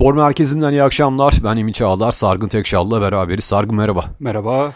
Spor 0.00 0.14
Merkezi'nden 0.14 0.72
iyi 0.72 0.82
akşamlar. 0.82 1.34
Ben 1.44 1.56
Emin 1.56 1.72
Çağlar, 1.72 2.12
Sargın 2.12 2.48
Tekşal'la 2.48 3.00
beraberiz. 3.00 3.44
Sargın 3.44 3.76
merhaba. 3.76 4.04
Merhaba. 4.20 4.72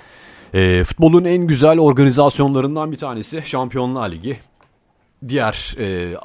E, 0.55 0.85
futbolun 0.85 1.25
en 1.25 1.47
güzel 1.47 1.79
organizasyonlarından 1.79 2.93
bir 2.93 2.97
tanesi 2.97 3.43
Şampiyonlar 3.45 4.11
Ligi. 4.11 4.39
Diğer 5.29 5.77
e, 5.79 6.17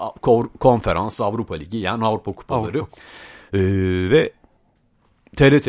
konferans 0.60 1.21
Avrupa 1.21 1.56
Ligi 1.56 1.78
yani 1.78 2.06
Avrupa 2.06 2.31
Kupaları. 2.31 2.78
Avrupa. 2.78 2.97
E, 3.53 3.60
ve 4.10 4.31
TRT, 5.35 5.67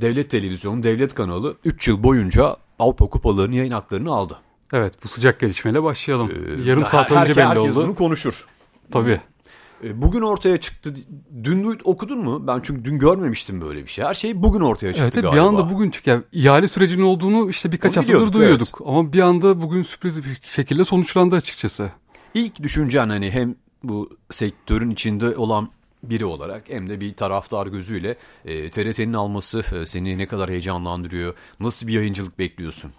Devlet 0.00 0.30
Televizyonu, 0.30 0.82
Devlet 0.82 1.14
Kanalı 1.14 1.56
3 1.64 1.88
yıl 1.88 2.02
boyunca 2.02 2.56
Avrupa 2.78 3.06
Kupalarının 3.06 3.56
yayın 3.56 3.72
haklarını 3.72 4.12
aldı. 4.12 4.38
Evet 4.72 4.94
bu 5.04 5.08
sıcak 5.08 5.40
gelişmeyle 5.40 5.82
başlayalım. 5.82 6.30
Ee, 6.30 6.68
Yarım 6.68 6.86
saat 6.86 7.10
her, 7.10 7.22
önce 7.22 7.36
belli 7.36 7.44
herkes 7.44 7.58
oldu. 7.58 7.66
Herkes 7.66 7.76
bunu 7.76 7.94
konuşur. 7.94 8.46
Tabii. 8.92 9.20
E, 9.82 10.02
bugün 10.02 10.20
ortaya 10.20 10.60
çıktı. 10.60 10.94
Dün 11.44 11.78
okudun 11.84 12.18
mu? 12.18 12.46
Ben 12.46 12.60
çünkü 12.62 12.84
dün 12.84 12.98
görmemiştim 12.98 13.60
böyle 13.60 13.82
bir 13.82 13.90
şey. 13.90 14.04
Her 14.04 14.14
şey 14.14 14.42
bugün 14.42 14.60
ortaya 14.60 14.92
çıktı 14.92 15.04
evet, 15.04 15.14
galiba. 15.14 15.32
Bir 15.32 15.38
anda 15.38 15.70
bugün. 15.70 15.92
Yani 16.06 16.22
ihale 16.32 16.68
sürecinin 16.68 17.02
olduğunu 17.02 17.50
işte 17.50 17.72
birkaç 17.72 17.98
Onu 17.98 18.04
haftadır 18.04 18.32
duyuyorduk. 18.32 18.78
Evet. 18.80 18.88
Ama 18.88 19.12
bir 19.12 19.20
anda 19.20 19.62
bugün 19.62 19.82
sürpriz 19.82 20.24
bir 20.24 20.40
şekilde 20.54 20.84
sonuçlandı 20.84 21.36
açıkçası. 21.36 21.90
İlk 22.34 22.62
düşüncen 22.62 23.08
hani 23.08 23.30
hem 23.30 23.54
bu 23.82 24.10
sektörün 24.30 24.90
içinde 24.90 25.36
olan 25.36 25.68
biri 26.02 26.24
olarak 26.24 26.68
hem 26.68 26.88
de 26.88 27.00
bir 27.00 27.14
taraftar 27.14 27.66
gözüyle 27.66 28.16
e, 28.44 28.70
TRT'nin 28.70 29.12
alması 29.12 29.64
e, 29.74 29.86
seni 29.86 30.18
ne 30.18 30.26
kadar 30.26 30.50
heyecanlandırıyor? 30.50 31.34
Nasıl 31.60 31.86
bir 31.86 31.92
yayıncılık 31.92 32.38
bekliyorsun? 32.38 32.92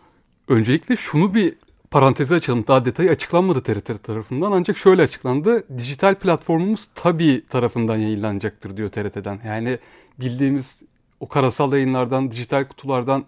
Öncelikle 0.47 0.95
şunu 0.95 1.33
bir 1.33 1.53
parantezi 1.93 2.35
açalım. 2.35 2.67
Daha 2.67 2.85
detayı 2.85 3.09
açıklanmadı 3.09 3.63
TRT 3.63 4.03
tarafından 4.03 4.52
ancak 4.52 4.77
şöyle 4.77 5.02
açıklandı. 5.02 5.77
Dijital 5.77 6.16
platformumuz 6.16 6.89
tabii 6.95 7.43
tarafından 7.49 7.97
yayınlanacaktır 7.97 8.77
diyor 8.77 8.89
TRT'den. 8.89 9.39
Yani 9.45 9.80
bildiğimiz 10.19 10.81
o 11.19 11.27
karasal 11.27 11.73
yayınlardan, 11.73 12.31
dijital 12.31 12.66
kutulardan 12.66 13.25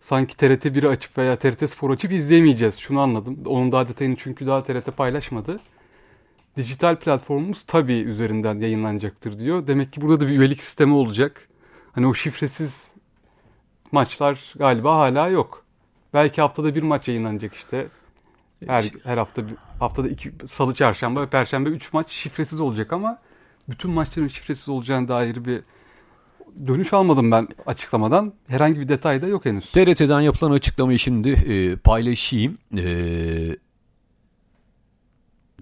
sanki 0.00 0.36
TRT 0.36 0.66
1'i 0.66 0.88
açıp 0.88 1.18
veya 1.18 1.38
TRT 1.38 1.70
Spor 1.70 1.90
açıp 1.90 2.12
izleyemeyeceğiz. 2.12 2.76
Şunu 2.76 3.00
anladım. 3.00 3.38
Onun 3.46 3.72
daha 3.72 3.88
detayını 3.88 4.16
çünkü 4.16 4.46
daha 4.46 4.62
TRT 4.62 4.96
paylaşmadı. 4.96 5.60
Dijital 6.56 6.96
platformumuz 6.96 7.62
tabii 7.62 7.98
üzerinden 7.98 8.60
yayınlanacaktır 8.60 9.38
diyor. 9.38 9.66
Demek 9.66 9.92
ki 9.92 10.00
burada 10.00 10.20
da 10.20 10.28
bir 10.28 10.38
üyelik 10.38 10.62
sistemi 10.62 10.94
olacak. 10.94 11.48
Hani 11.92 12.06
o 12.06 12.14
şifresiz 12.14 12.88
maçlar 13.92 14.54
galiba 14.56 14.96
hala 14.96 15.28
yok. 15.28 15.63
Belki 16.14 16.40
haftada 16.40 16.74
bir 16.74 16.82
maç 16.82 17.08
yayınlanacak 17.08 17.54
işte. 17.54 17.88
Her, 18.66 18.84
her 19.04 19.18
hafta 19.18 19.42
haftada 19.78 20.08
iki 20.08 20.32
salı 20.46 20.74
çarşamba 20.74 21.22
ve 21.22 21.26
perşembe 21.26 21.68
üç 21.68 21.92
maç 21.92 22.10
şifresiz 22.10 22.60
olacak 22.60 22.92
ama 22.92 23.18
bütün 23.68 23.90
maçların 23.90 24.28
şifresiz 24.28 24.68
olacağına 24.68 25.08
dair 25.08 25.44
bir 25.44 25.62
dönüş 26.66 26.92
almadım 26.92 27.30
ben 27.30 27.48
açıklamadan. 27.66 28.32
Herhangi 28.46 28.80
bir 28.80 28.88
detay 28.88 29.22
da 29.22 29.26
yok 29.26 29.44
henüz. 29.44 29.72
TRT'den 29.72 30.20
yapılan 30.20 30.50
açıklamayı 30.50 30.98
şimdi 30.98 31.30
e, 31.30 31.76
paylaşayım. 31.76 32.58
E, 32.78 32.84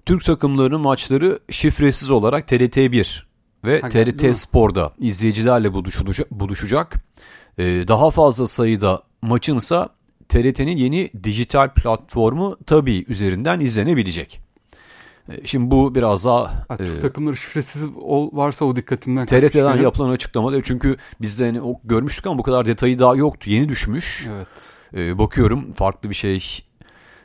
Türk 0.05 0.23
takımlarının 0.23 0.81
maçları 0.81 1.39
şifresiz 1.49 2.11
olarak 2.11 2.51
TRT1 2.51 3.23
ve 3.63 3.81
ha, 3.81 3.89
TRT 3.89 4.37
Spor'da 4.37 4.93
izleyicilerle 4.99 5.73
buluşacak. 5.73 6.31
buluşacak. 6.31 6.95
E, 7.57 7.63
daha 7.87 8.11
fazla 8.11 8.47
sayıda 8.47 9.03
maçınsa 9.21 9.89
TRT'nin 10.29 10.77
yeni 10.77 11.11
dijital 11.23 11.73
platformu 11.73 12.57
tabii 12.65 13.05
üzerinden 13.07 13.59
izlenebilecek. 13.59 14.41
E, 15.29 15.45
şimdi 15.45 15.71
bu 15.71 15.95
biraz 15.95 16.25
daha... 16.25 16.65
Ha, 16.67 16.77
Türk 16.77 16.97
e, 16.97 16.99
takımları 16.99 17.37
şifresiz 17.37 17.83
ol, 18.01 18.29
varsa 18.33 18.65
o 18.65 18.75
dikkatimden 18.75 19.25
TRT'den 19.25 19.77
yapılan 19.77 20.09
açıklamada 20.09 20.63
çünkü 20.63 20.97
biz 21.21 21.39
de 21.39 21.45
hani 21.45 21.61
o 21.61 21.79
görmüştük 21.83 22.27
ama 22.27 22.37
bu 22.37 22.43
kadar 22.43 22.65
detayı 22.65 22.99
daha 22.99 23.15
yoktu. 23.15 23.49
Yeni 23.49 23.69
düşmüş. 23.69 24.27
Evet. 24.31 24.47
E, 24.93 25.17
bakıyorum 25.17 25.73
farklı 25.73 26.09
bir 26.09 26.15
şey 26.15 26.63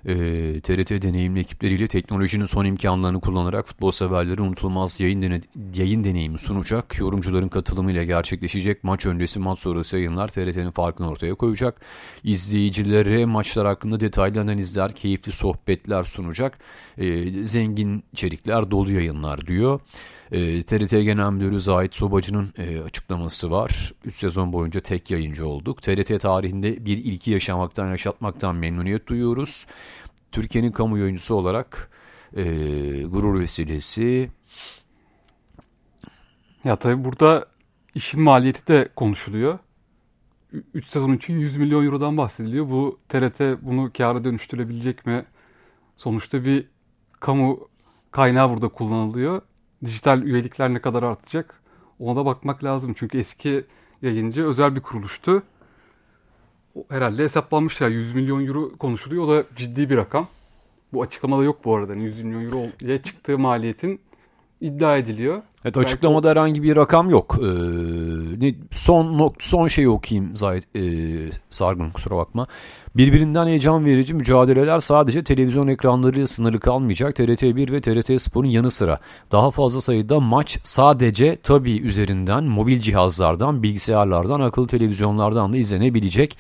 e, 0.07 0.13
ee, 0.13 0.61
TRT 0.61 1.03
deneyimli 1.03 1.41
ekipleriyle 1.41 1.89
teknolojinin 1.89 2.45
son 2.45 2.65
imkanlarını 2.65 3.21
kullanarak 3.21 3.67
futbol 3.67 3.91
severlere 3.91 4.43
unutulmaz 4.43 5.01
yayın, 5.01 5.23
dene, 5.23 5.41
yayın 5.75 6.05
deneyimi 6.05 6.39
sunacak. 6.39 6.99
Yorumcuların 6.99 7.49
katılımıyla 7.49 8.05
gerçekleşecek 8.05 8.85
maç 8.85 9.07
öncesi 9.07 9.41
maç 9.41 9.59
sonrası 9.59 9.97
yayınlar 9.97 10.29
TRT'nin 10.29 10.71
farkını 10.71 11.11
ortaya 11.11 11.35
koyacak. 11.35 11.81
İzleyicilere 12.25 13.25
maçlar 13.25 13.67
hakkında 13.67 14.01
detaylı 14.01 14.41
analizler, 14.41 14.95
keyifli 14.95 15.33
sohbetler 15.33 16.03
sunacak. 16.03 16.59
E, 16.99 17.31
zengin 17.47 18.05
içerikler, 18.13 18.71
dolu 18.71 18.93
yayınlar 18.93 19.47
diyor. 19.47 19.81
E, 20.33 20.41
ee, 20.41 20.63
TRT 20.63 20.91
Genel 20.91 21.31
Müdürü 21.31 21.61
Zahit 21.61 21.95
Sobacı'nın 21.95 22.53
e, 22.59 22.81
açıklaması 22.81 23.51
var. 23.51 23.93
3 24.05 24.15
sezon 24.15 24.53
boyunca 24.53 24.81
tek 24.81 25.11
yayıncı 25.11 25.47
olduk. 25.47 25.83
TRT 25.83 26.21
tarihinde 26.21 26.87
bir 26.87 26.99
ilki 26.99 27.31
yaşamaktan, 27.31 27.91
yaşatmaktan 27.91 28.57
memnuniyet 28.57 29.07
duyuyoruz. 29.07 29.67
Türkiye'nin 30.33 30.73
kamu 30.73 30.99
yayıncısı 30.99 31.35
olarak 31.35 31.91
e, 32.37 32.43
gurur 33.03 33.41
vesilesi. 33.41 34.31
Ya 36.65 36.77
tabii 36.77 37.05
burada 37.05 37.47
işin 37.95 38.23
maliyeti 38.23 38.67
de 38.67 38.89
konuşuluyor. 38.97 39.59
3 40.75 40.87
sezon 40.87 41.13
için 41.13 41.39
100 41.39 41.57
milyon 41.57 41.87
eurodan 41.87 42.17
bahsediliyor. 42.17 42.71
Bu 42.71 42.99
TRT 43.09 43.41
bunu 43.63 43.93
kâra 43.93 44.25
dönüştürebilecek 44.25 45.07
mi? 45.07 45.25
Sonuçta 45.97 46.45
bir 46.45 46.67
kamu 47.21 47.69
kaynağı 48.11 48.51
burada 48.51 48.69
kullanılıyor 48.69 49.43
dijital 49.85 50.23
üyelikler 50.23 50.75
ne 50.75 50.81
kadar 50.81 51.03
artacak 51.03 51.63
ona 51.99 52.17
da 52.17 52.27
bakmak 52.27 52.65
lazım. 52.65 52.95
Çünkü 52.99 53.19
eski 53.19 53.65
yayıncı 54.03 54.47
özel 54.47 54.77
bir 54.77 54.81
kuruluştu. 54.81 55.43
Herhalde 56.89 57.23
hesaplanmışlar. 57.23 57.89
100 57.89 58.15
milyon 58.15 58.47
euro 58.47 58.77
konuşuluyor. 58.77 59.25
O 59.25 59.29
da 59.29 59.45
ciddi 59.57 59.91
bir 59.91 59.97
rakam. 59.97 60.29
Bu 60.93 61.03
açıklamada 61.03 61.45
yok 61.45 61.65
bu 61.65 61.77
arada. 61.77 61.95
100 61.95 62.23
milyon 62.23 62.45
euro 62.45 62.67
ile 62.81 63.03
çıktığı 63.03 63.39
maliyetin 63.39 64.01
iddia 64.61 64.97
ediliyor. 64.97 65.43
Evet 65.65 65.77
açıklamada 65.77 66.29
Belki... 66.29 66.39
herhangi 66.39 66.63
bir 66.63 66.77
rakam 66.77 67.11
yok. 67.11 67.39
Ee, 68.43 68.55
son 68.73 69.35
son 69.39 69.69
şeyi 69.69 69.89
okuyayım 69.89 70.37
Zahid 70.37 70.63
e, 70.75 70.83
Sargun 71.51 71.91
kusura 71.91 72.17
bakma. 72.17 72.47
Birbirinden 72.97 73.47
heyecan 73.47 73.85
verici 73.85 74.15
mücadeleler 74.15 74.81
sadece 74.81 75.25
televizyon 75.25 75.69
ekranlarıyla 75.69 76.27
sınırlı 76.27 76.61
kalmayacak. 76.61 77.17
TRT1 77.19 77.73
ve 77.73 77.81
TRT 77.81 78.23
Spor'un 78.23 78.49
yanı 78.49 78.71
sıra 78.71 79.01
daha 79.33 79.51
fazla 79.51 79.81
sayıda 79.81 80.21
maç 80.21 80.59
sadece 80.65 81.37
tabii 81.37 81.79
üzerinden 81.79 82.45
mobil 82.45 82.81
cihazlardan, 82.81 83.63
bilgisayarlardan, 83.63 84.41
akıllı 84.41 84.67
televizyonlardan 84.67 85.53
da 85.53 85.57
izlenebilecek. 85.57 86.39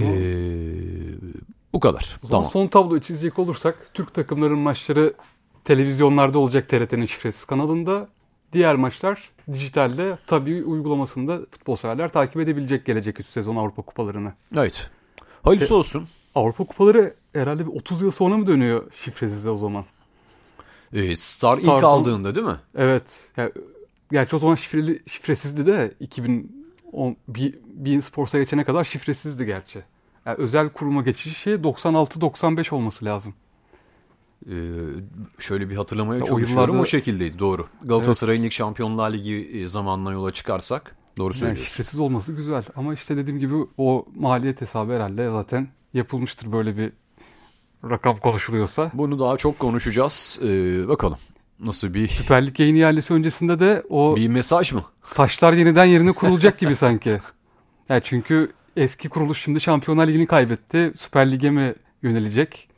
Ee, 0.00 0.04
bu 1.72 1.80
kadar. 1.80 2.16
tamam. 2.30 2.50
Son 2.52 2.66
tabloyu 2.66 3.00
çizecek 3.00 3.38
olursak 3.38 3.90
Türk 3.94 4.14
takımların 4.14 4.58
maçları 4.58 5.14
televizyonlarda 5.64 6.38
olacak 6.38 6.68
TRT'nin 6.68 7.06
şifresiz 7.06 7.44
kanalında. 7.44 8.08
Diğer 8.52 8.74
maçlar 8.74 9.30
dijitalde 9.52 10.18
tabii 10.26 10.64
uygulamasında 10.64 11.40
futbol 11.50 11.76
severler 11.76 12.08
takip 12.08 12.40
edebilecek 12.40 12.86
gelecek 12.86 13.20
üst 13.20 13.30
sezon 13.30 13.56
Avrupa 13.56 13.82
kupalarını. 13.82 14.32
Evet. 14.56 14.90
Hayırlısı 15.42 15.74
olsun. 15.74 16.08
Avrupa 16.34 16.64
kupaları 16.64 17.14
herhalde 17.32 17.66
bir 17.66 17.72
30 17.72 18.02
yıl 18.02 18.10
sonra 18.10 18.36
mı 18.36 18.46
dönüyor 18.46 18.92
şifresiz 19.04 19.46
o 19.46 19.56
zaman? 19.56 19.84
Ee, 20.92 21.16
Star, 21.16 21.56
Star 21.56 21.76
ilk 21.76 21.84
aldığında 21.84 22.34
değil 22.34 22.46
mi? 22.46 22.56
Evet. 22.76 23.30
Yani, 23.36 23.50
gerçi 24.12 24.36
o 24.36 24.38
zaman 24.38 24.54
şifreli, 24.54 25.02
şifresizdi 25.06 25.66
de 25.66 25.94
2010 26.00 27.16
bir, 27.28 27.54
bir 27.64 28.02
Sports'a 28.02 28.38
geçene 28.38 28.64
kadar 28.64 28.84
şifresizdi 28.84 29.46
gerçi. 29.46 29.82
Yani 30.26 30.36
özel 30.38 30.68
kuruma 30.68 31.02
geçişi 31.02 31.34
şey 31.34 31.54
96-95 31.54 32.74
olması 32.74 33.04
lazım. 33.04 33.34
Ee, 34.46 34.52
şöyle 35.38 35.70
bir 35.70 35.76
hatırlamaya 35.76 36.20
ya 36.20 36.24
çalışıyorum. 36.24 36.58
O, 36.58 36.62
yıllarda... 36.62 36.82
o 36.82 36.86
şekildeydi 36.86 37.38
doğru. 37.38 37.66
Galatasaray'ın 37.84 38.40
evet. 38.40 38.46
ilk 38.46 38.52
Şampiyonlar 38.52 39.12
Ligi 39.12 39.50
e, 39.54 39.68
zamanına 39.68 40.12
yola 40.12 40.32
çıkarsak 40.32 40.96
doğru 41.18 41.34
söylüyorsun. 41.34 41.60
Yani 41.60 41.68
şifresiz 41.68 42.00
olması 42.00 42.32
güzel 42.32 42.64
ama 42.76 42.94
işte 42.94 43.16
dediğim 43.16 43.38
gibi 43.38 43.54
o 43.78 44.06
maliyet 44.14 44.60
hesabı 44.60 44.92
herhalde 44.92 45.30
zaten 45.30 45.68
yapılmıştır 45.94 46.52
böyle 46.52 46.76
bir 46.76 46.92
rakam 47.90 48.18
konuşuluyorsa. 48.18 48.90
Bunu 48.94 49.18
daha 49.18 49.36
çok 49.36 49.58
konuşacağız. 49.58 50.40
Ee, 50.42 50.88
bakalım 50.88 51.18
nasıl 51.60 51.94
bir... 51.94 52.08
Süper 52.08 52.46
Lig 52.46 52.60
yayın 52.60 52.74
ihalesi 52.74 53.14
öncesinde 53.14 53.60
de 53.60 53.82
o... 53.88 54.16
Bir 54.16 54.28
mesaj 54.28 54.72
mı? 54.72 54.84
Taşlar 55.14 55.52
yeniden 55.52 55.84
yerine 55.84 56.12
kurulacak 56.12 56.58
gibi 56.58 56.76
sanki. 56.76 57.18
Yani 57.88 58.00
çünkü 58.04 58.52
eski 58.76 59.08
kuruluş 59.08 59.42
şimdi 59.42 59.60
Şampiyonlar 59.60 60.06
Ligi'ni 60.06 60.26
kaybetti. 60.26 60.92
Süper 60.98 61.32
Lig'e 61.32 61.50
mi 61.50 61.74
yönelecek? 62.02 62.68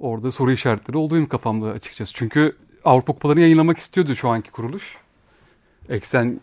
Orada 0.00 0.30
soru 0.30 0.52
işaretleri 0.52 0.96
oldu 0.96 1.28
kafamda 1.28 1.66
açıkçası. 1.66 2.12
Çünkü 2.14 2.56
Avrupa 2.84 3.12
Kupalarını 3.12 3.40
yayınlamak 3.40 3.78
istiyordu 3.78 4.14
şu 4.14 4.28
anki 4.28 4.50
kuruluş. 4.50 4.96
Eksen 5.88 6.40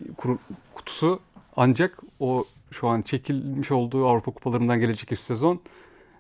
kutusu 0.74 1.20
ancak 1.56 2.00
o 2.20 2.46
şu 2.72 2.88
an 2.88 3.02
çekilmiş 3.02 3.72
olduğu 3.72 4.08
Avrupa 4.08 4.32
Kupalarından 4.32 4.80
gelecek 4.80 5.12
üst 5.12 5.24
sezon 5.24 5.62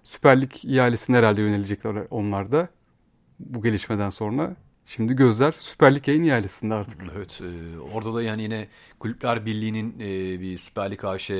Süper 0.03 0.41
Lig 0.41 0.51
ihalesine 0.63 1.17
herhalde 1.17 1.41
yönelecekler 1.41 2.07
onlar 2.09 2.51
da 2.51 2.69
bu 3.39 3.63
gelişmeden 3.63 4.09
sonra. 4.09 4.55
Şimdi 4.85 5.13
gözler 5.13 5.55
Süper 5.59 5.95
Lig 5.95 6.07
yayın 6.07 6.23
ihalesinde 6.23 6.73
artık. 6.73 7.01
Evet. 7.15 7.41
E, 7.41 7.79
orada 7.79 8.13
da 8.13 8.23
yani 8.23 8.43
yine 8.43 8.67
Kulüpler 8.99 9.45
Birliği'nin 9.45 9.95
e, 9.99 10.39
bir 10.41 10.57
Süper 10.57 10.91
Lig 10.91 11.05
AŞ 11.05 11.31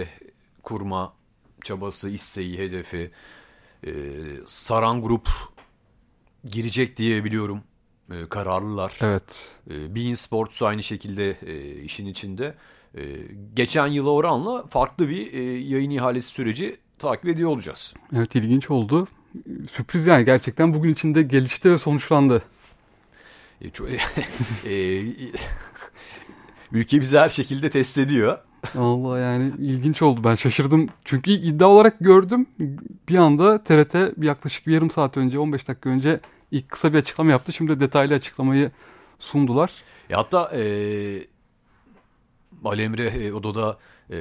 kurma 0.64 1.14
çabası, 1.64 2.10
isteği, 2.10 2.58
hedefi. 2.58 3.12
E, 3.84 3.92
Saran 4.46 5.02
Grup 5.02 5.30
girecek 6.46 6.98
diye 6.98 7.24
biliyorum. 7.24 7.62
E, 8.12 8.30
kararlılar. 8.30 8.98
Evet. 9.02 9.50
E, 9.70 9.96
Bein 9.96 10.16
Sports 10.16 10.62
aynı 10.62 10.84
şekilde 10.84 11.38
e, 11.46 11.82
işin 11.82 12.06
içinde. 12.06 12.56
E, 12.98 13.02
geçen 13.54 13.88
yıla 13.88 14.10
oranla 14.10 14.68
farklı 14.68 15.10
bir 15.10 15.34
e, 15.34 15.44
yayın 15.60 15.90
ihalesi 15.90 16.28
süreci 16.28 16.78
takip 17.00 17.28
ediyor 17.28 17.50
olacağız. 17.50 17.94
Evet 18.16 18.36
ilginç 18.36 18.70
oldu. 18.70 19.08
Sürpriz 19.72 20.08
yani 20.08 20.26
gerçekten 20.26 20.74
bugün 20.74 20.94
içinde 20.94 21.22
gelişti 21.22 21.72
ve 21.72 21.78
sonuçlandı. 21.78 22.44
E, 23.62 23.70
çok, 23.70 23.88
e, 24.66 25.02
ülke 26.72 27.02
bizi 27.02 27.18
her 27.18 27.30
şekilde 27.30 27.70
test 27.70 27.98
ediyor. 27.98 28.40
Allah 28.78 29.20
yani 29.20 29.54
ilginç 29.60 30.02
oldu. 30.02 30.24
Ben 30.24 30.36
şaşırdım. 30.36 30.86
Çünkü 31.06 31.32
ilk 31.32 31.46
iddia 31.46 31.68
olarak 31.68 32.00
gördüm. 32.00 32.48
Bir 33.10 33.18
anda 33.18 33.64
TRT 33.64 33.96
yaklaşık 34.24 34.68
bir 34.68 34.74
yarım 34.74 34.90
saat 34.90 35.18
önce, 35.18 35.40
15 35.40 35.68
dakika 35.68 35.90
önce 35.90 36.20
ilk 36.52 36.70
kısa 36.70 36.94
bir 36.94 36.98
açıklama 36.98 37.32
yaptı. 37.32 37.54
Şimdi 37.54 37.80
detaylı 37.80 38.14
açıklamayı 38.14 38.72
sundular. 39.20 39.72
E 40.10 40.14
hatta 40.14 40.52
e, 40.56 40.62
Ali 42.66 42.82
Emre 42.82 43.06
e, 43.06 43.34
odada 43.34 43.78
e, 44.10 44.18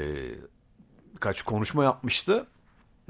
birkaç 1.15 1.43
konuşma 1.43 1.85
yapmıştı. 1.85 2.47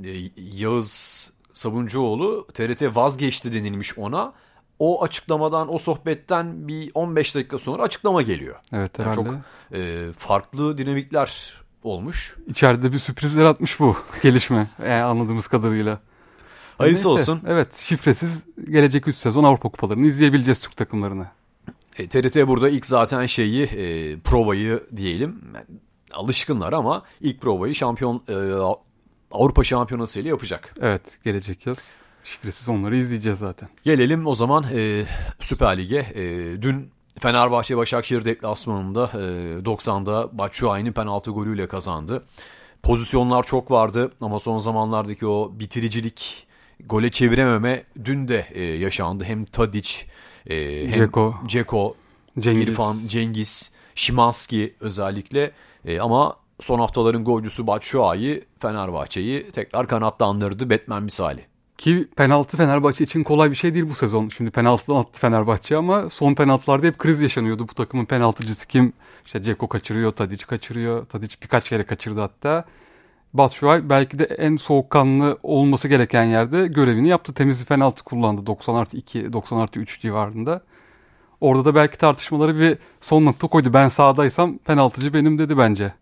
E, 0.05 0.11
Yağız 0.37 1.33
Sabuncuoğlu 1.53 2.47
TRT 2.55 2.97
vazgeçti 2.97 3.53
denilmiş 3.53 3.99
ona. 3.99 4.33
O 4.81 5.05
açıklamadan, 5.05 5.75
o 5.75 5.79
sohbetten 5.79 6.69
bir 6.69 6.91
15 6.94 7.35
dakika 7.35 7.59
sonra 7.59 7.82
açıklama 7.82 8.23
geliyor. 8.23 8.56
Evet 8.73 8.99
herhalde. 8.99 9.21
Yani 9.21 9.38
çok 9.71 9.79
e, 9.79 10.12
farklı 10.12 10.79
dinamikler 10.79 11.55
olmuş. 11.82 12.37
İçeride 12.47 12.93
bir 12.93 12.99
sürprizler 12.99 13.44
atmış 13.44 13.81
bu 13.81 13.97
gelişme 14.23 14.71
yani 14.79 15.03
anladığımız 15.03 15.49
kadarıyla. 15.49 16.00
Hayırlısı 16.79 17.09
Neyse, 17.09 17.31
olsun. 17.32 17.43
Evet 17.47 17.77
şifresiz 17.77 18.44
gelecek 18.71 19.09
3 19.09 19.17
sezon 19.17 19.44
Avrupa 19.44 19.69
Kupalarını 19.69 20.06
izleyebileceğiz 20.06 20.61
Türk 20.61 20.77
takımlarını. 20.77 21.26
E, 21.99 22.09
TRT 22.09 22.49
burada 22.49 22.69
ilk 22.69 22.87
zaten 22.87 23.26
şeyi 23.26 23.65
e, 23.65 24.19
provayı 24.21 24.83
diyelim 24.97 25.43
alışkınlar 26.12 26.73
ama 26.73 27.03
ilk 27.21 27.41
provayı 27.41 27.75
şampiyon 27.75 28.23
e, 28.29 28.35
Avrupa 29.33 29.65
Şampiyonası 29.65 30.21
ile 30.21 30.29
yapacak. 30.29 30.75
Evet 30.81 31.19
gelecek 31.25 31.67
yaz 31.67 31.94
şifresiz 32.25 32.69
onları 32.69 32.96
izleyeceğiz 32.96 33.38
zaten. 33.38 33.69
Gelelim 33.84 34.26
o 34.26 34.34
zaman 34.34 34.64
e, 34.75 35.05
Süper 35.40 35.78
Lig'e. 35.78 35.99
E, 35.99 36.22
dün 36.62 36.90
Fenerbahçe 37.20 37.76
Başakşehir 37.76 38.25
deplasmanında 38.25 39.11
e, 39.14 39.19
90'da 39.64 40.38
Batshuayi'nin 40.38 40.93
penaltı 40.93 41.31
golüyle 41.31 41.69
kazandı. 41.69 42.25
Pozisyonlar 42.82 43.43
çok 43.43 43.70
vardı 43.70 44.12
ama 44.20 44.38
son 44.38 44.58
zamanlardaki 44.58 45.26
o 45.26 45.52
bitiricilik, 45.55 46.46
gole 46.87 47.11
çevirememe 47.11 47.84
dün 48.05 48.28
de 48.28 48.46
e, 48.52 48.62
yaşandı. 48.62 49.25
Hem 49.25 49.44
Tadic, 49.44 49.90
e, 50.46 50.87
hem 50.88 50.93
Ceko, 50.93 51.34
Ceko 51.46 51.96
Cengiz. 52.38 52.69
İrfan, 52.69 52.96
Cengiz, 53.08 53.73
Şimanski 53.94 54.75
özellikle. 54.81 55.52
E, 55.84 56.00
ama 56.00 56.37
son 56.61 56.78
haftaların 56.78 57.25
golcüsü 57.25 57.66
Batshuayi 57.66 58.44
Fenerbahçe'yi 58.58 59.50
tekrar 59.50 59.88
kanatlandırdı 59.88 60.70
Batman 60.70 61.02
misali. 61.02 61.46
Ki 61.81 62.09
penaltı 62.17 62.56
Fenerbahçe 62.56 63.05
için 63.05 63.25
kolay 63.25 63.50
bir 63.50 63.56
şey 63.56 63.75
değil 63.75 63.88
bu 63.88 63.94
sezon. 63.94 64.29
Şimdi 64.29 64.50
penaltıdan 64.50 64.97
attı 64.97 65.21
Fenerbahçe 65.21 65.77
ama 65.77 66.11
son 66.11 66.35
penaltılarda 66.35 66.87
hep 66.87 66.99
kriz 66.99 67.21
yaşanıyordu. 67.21 67.69
Bu 67.69 67.75
takımın 67.75 68.05
penaltıcısı 68.05 68.69
kim? 68.69 68.93
İşte 69.27 69.43
Ceko 69.44 69.69
kaçırıyor, 69.69 70.12
Tadic 70.12 70.47
kaçırıyor. 70.47 71.06
Tadic 71.06 71.37
birkaç 71.43 71.69
kere 71.69 71.87
kaçırdı 71.87 72.21
hatta. 72.21 72.65
Batshuayi 73.35 73.88
belki 73.88 74.19
de 74.19 74.25
en 74.25 74.56
soğukkanlı 74.56 75.38
olması 75.43 75.88
gereken 75.88 76.25
yerde 76.25 76.67
görevini 76.67 77.09
yaptı. 77.09 77.35
Temiz 77.35 77.61
bir 77.61 77.67
penaltı 77.67 78.05
kullandı 78.05 78.47
90 78.47 78.75
artı 78.75 78.97
2, 78.97 79.33
90 79.33 79.59
artı 79.59 79.81
3 79.81 80.00
civarında. 80.00 80.62
Orada 81.41 81.65
da 81.65 81.75
belki 81.75 81.99
tartışmaları 81.99 82.59
bir 82.59 82.79
son 83.00 83.25
nokta 83.25 83.47
koydu. 83.47 83.73
Ben 83.73 83.88
sahadaysam 83.88 84.59
penaltıcı 84.59 85.15
benim 85.15 85.38
dedi 85.38 85.59
bence. 85.59 85.94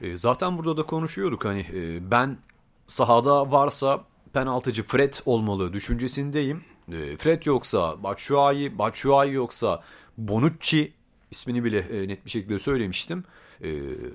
E, 0.00 0.16
zaten 0.16 0.58
burada 0.58 0.76
da 0.76 0.82
konuşuyorduk 0.82 1.44
hani 1.44 1.60
e, 1.60 2.10
ben 2.10 2.36
sahada 2.86 3.52
varsa 3.52 4.00
penaltıcı 4.38 4.82
Fred 4.82 5.14
olmalı 5.26 5.72
düşüncesindeyim. 5.72 6.64
E, 6.92 7.16
Fred 7.16 7.42
yoksa 7.46 8.02
Batshuayi, 8.02 8.78
Batshuayi 8.78 9.32
yoksa 9.32 9.82
Bonucci 10.18 10.92
ismini 11.30 11.64
bile 11.64 11.78
e, 11.78 12.08
net 12.08 12.24
bir 12.24 12.30
şekilde 12.30 12.58
söylemiştim. 12.58 13.24
E, 13.64 13.68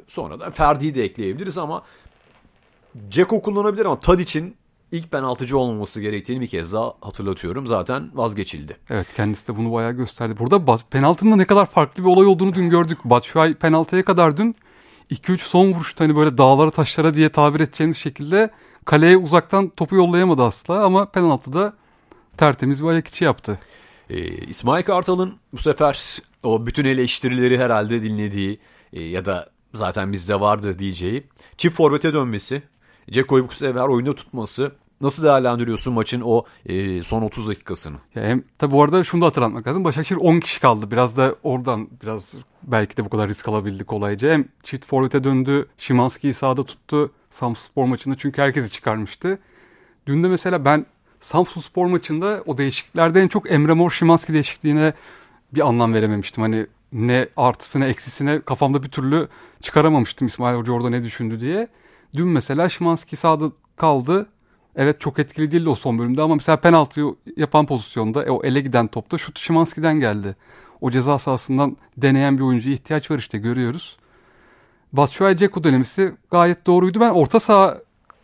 sonradan 0.07 0.51
Ferdi'yi 0.51 0.95
de 0.95 1.03
ekleyebiliriz 1.03 1.57
ama 1.57 1.83
Ceko 3.09 3.41
kullanabilir 3.41 3.85
ama 3.85 3.99
Tadic'in 3.99 4.55
ilk 4.91 5.11
penaltıcı 5.11 5.57
olmaması 5.57 6.01
gerektiğini 6.01 6.41
bir 6.41 6.47
kez 6.47 6.73
daha 6.73 6.93
hatırlatıyorum. 7.01 7.67
Zaten 7.67 8.11
vazgeçildi. 8.13 8.77
Evet 8.89 9.07
kendisi 9.15 9.47
de 9.47 9.57
bunu 9.57 9.73
bayağı 9.73 9.91
gösterdi. 9.91 10.35
Burada 10.39 10.77
penaltının 10.77 11.37
ne 11.37 11.45
kadar 11.45 11.65
farklı 11.65 12.03
bir 12.03 12.09
olay 12.09 12.25
olduğunu 12.25 12.53
dün 12.53 12.69
gördük. 12.69 12.97
Batshuayi 13.03 13.53
penaltıya 13.53 14.05
kadar 14.05 14.37
dün 14.37 14.55
2-3 15.11 15.37
son 15.37 15.71
vuruşta 15.71 16.03
hani 16.03 16.15
böyle 16.15 16.37
dağlara 16.37 16.71
taşlara 16.71 17.13
diye 17.13 17.29
tabir 17.29 17.59
edeceğimiz 17.59 17.97
şekilde 17.97 18.49
kaleye 18.85 19.17
uzaktan 19.17 19.69
topu 19.69 19.95
yollayamadı 19.95 20.43
asla 20.43 20.83
ama 20.83 21.05
penaltıda 21.05 21.73
tertemiz 22.37 22.83
bir 22.83 22.87
ayak 22.87 23.07
içi 23.07 23.23
yaptı. 23.23 23.59
Ee, 24.09 24.27
İsmail 24.27 24.83
Kartal'ın 24.83 25.33
bu 25.53 25.57
sefer 25.57 26.19
o 26.43 26.65
bütün 26.65 26.85
eleştirileri 26.85 27.57
herhalde 27.57 28.03
dinlediği 28.03 28.59
e, 28.93 29.03
ya 29.03 29.25
da 29.25 29.49
zaten 29.73 30.11
bizde 30.11 30.39
vardı 30.39 30.79
diyeceği 30.79 31.23
çift 31.57 31.77
forvete 31.77 32.13
dönmesi, 32.13 32.63
Ceko'yu 33.11 33.47
bu 33.47 33.53
sefer 33.53 33.87
oyunda 33.87 34.15
tutması 34.15 34.71
Nasıl 35.03 35.23
değerlendiriyorsun 35.23 35.93
maçın 35.93 36.21
o 36.25 36.45
e, 36.65 37.03
son 37.03 37.21
30 37.21 37.47
dakikasını? 37.47 37.97
Ya 38.15 38.23
hem, 38.23 38.43
tabi 38.57 38.71
bu 38.71 38.83
arada 38.83 39.03
şunu 39.03 39.21
da 39.21 39.25
hatırlatmak 39.25 39.67
lazım. 39.67 39.83
Başakşehir 39.83 40.19
10 40.19 40.39
kişi 40.39 40.61
kaldı. 40.61 40.91
Biraz 40.91 41.17
da 41.17 41.35
oradan 41.43 41.89
biraz 42.03 42.35
belki 42.63 42.97
de 42.97 43.05
bu 43.05 43.09
kadar 43.09 43.29
risk 43.29 43.47
alabildik 43.47 43.87
kolayca. 43.87 44.31
Hem 44.31 44.45
çift 44.63 44.85
forvete 44.85 45.23
döndü. 45.23 45.67
Şimanski'yi 45.77 46.33
sağda 46.33 46.63
tuttu. 46.63 47.11
Samsun 47.29 47.65
Spor 47.65 47.85
maçında 47.85 48.15
çünkü 48.15 48.41
herkesi 48.41 48.71
çıkarmıştı. 48.71 49.39
Dün 50.07 50.23
de 50.23 50.27
mesela 50.27 50.65
ben 50.65 50.85
Samsun 51.21 51.61
Spor 51.61 51.85
maçında 51.85 52.43
o 52.45 52.57
değişikliklerde 52.57 53.21
en 53.21 53.27
çok 53.27 53.51
Emre 53.51 53.73
Mor 53.73 53.91
Şimanski 53.91 54.33
değişikliğine 54.33 54.93
bir 55.53 55.67
anlam 55.67 55.93
verememiştim. 55.93 56.43
Hani 56.43 56.67
ne 56.93 57.27
artısına 57.37 57.85
eksisine 57.85 58.41
kafamda 58.41 58.83
bir 58.83 58.89
türlü 58.89 59.27
çıkaramamıştım 59.61 60.27
İsmail 60.27 60.57
Hoca 60.57 60.73
orada 60.73 60.89
ne 60.89 61.03
düşündü 61.03 61.39
diye. 61.39 61.67
Dün 62.13 62.27
mesela 62.27 62.69
Şimanski 62.69 63.15
sağda 63.15 63.51
kaldı. 63.75 64.27
Evet 64.75 65.01
çok 65.01 65.19
etkili 65.19 65.51
değildi 65.51 65.69
o 65.69 65.75
son 65.75 65.99
bölümde 65.99 66.21
ama 66.21 66.35
mesela 66.35 66.57
penaltıyı 66.57 67.15
yapan 67.37 67.65
pozisyonda 67.65 68.25
e, 68.25 68.31
o 68.31 68.43
ele 68.43 68.61
giden 68.61 68.87
topta 68.87 69.17
şut 69.17 69.39
Şimanski'den 69.39 69.99
geldi. 69.99 70.35
O 70.81 70.91
ceza 70.91 71.19
sahasından 71.19 71.77
deneyen 71.97 72.37
bir 72.37 72.43
oyuncuya 72.43 72.75
ihtiyaç 72.75 73.11
var 73.11 73.17
işte 73.17 73.37
görüyoruz. 73.37 73.97
Batshuayi 74.93 75.37
Ceko 75.37 75.63
dönemisi 75.63 76.13
gayet 76.31 76.67
doğruydu. 76.67 76.99
Ben 76.99 77.09
orta 77.09 77.39
saha 77.39 77.77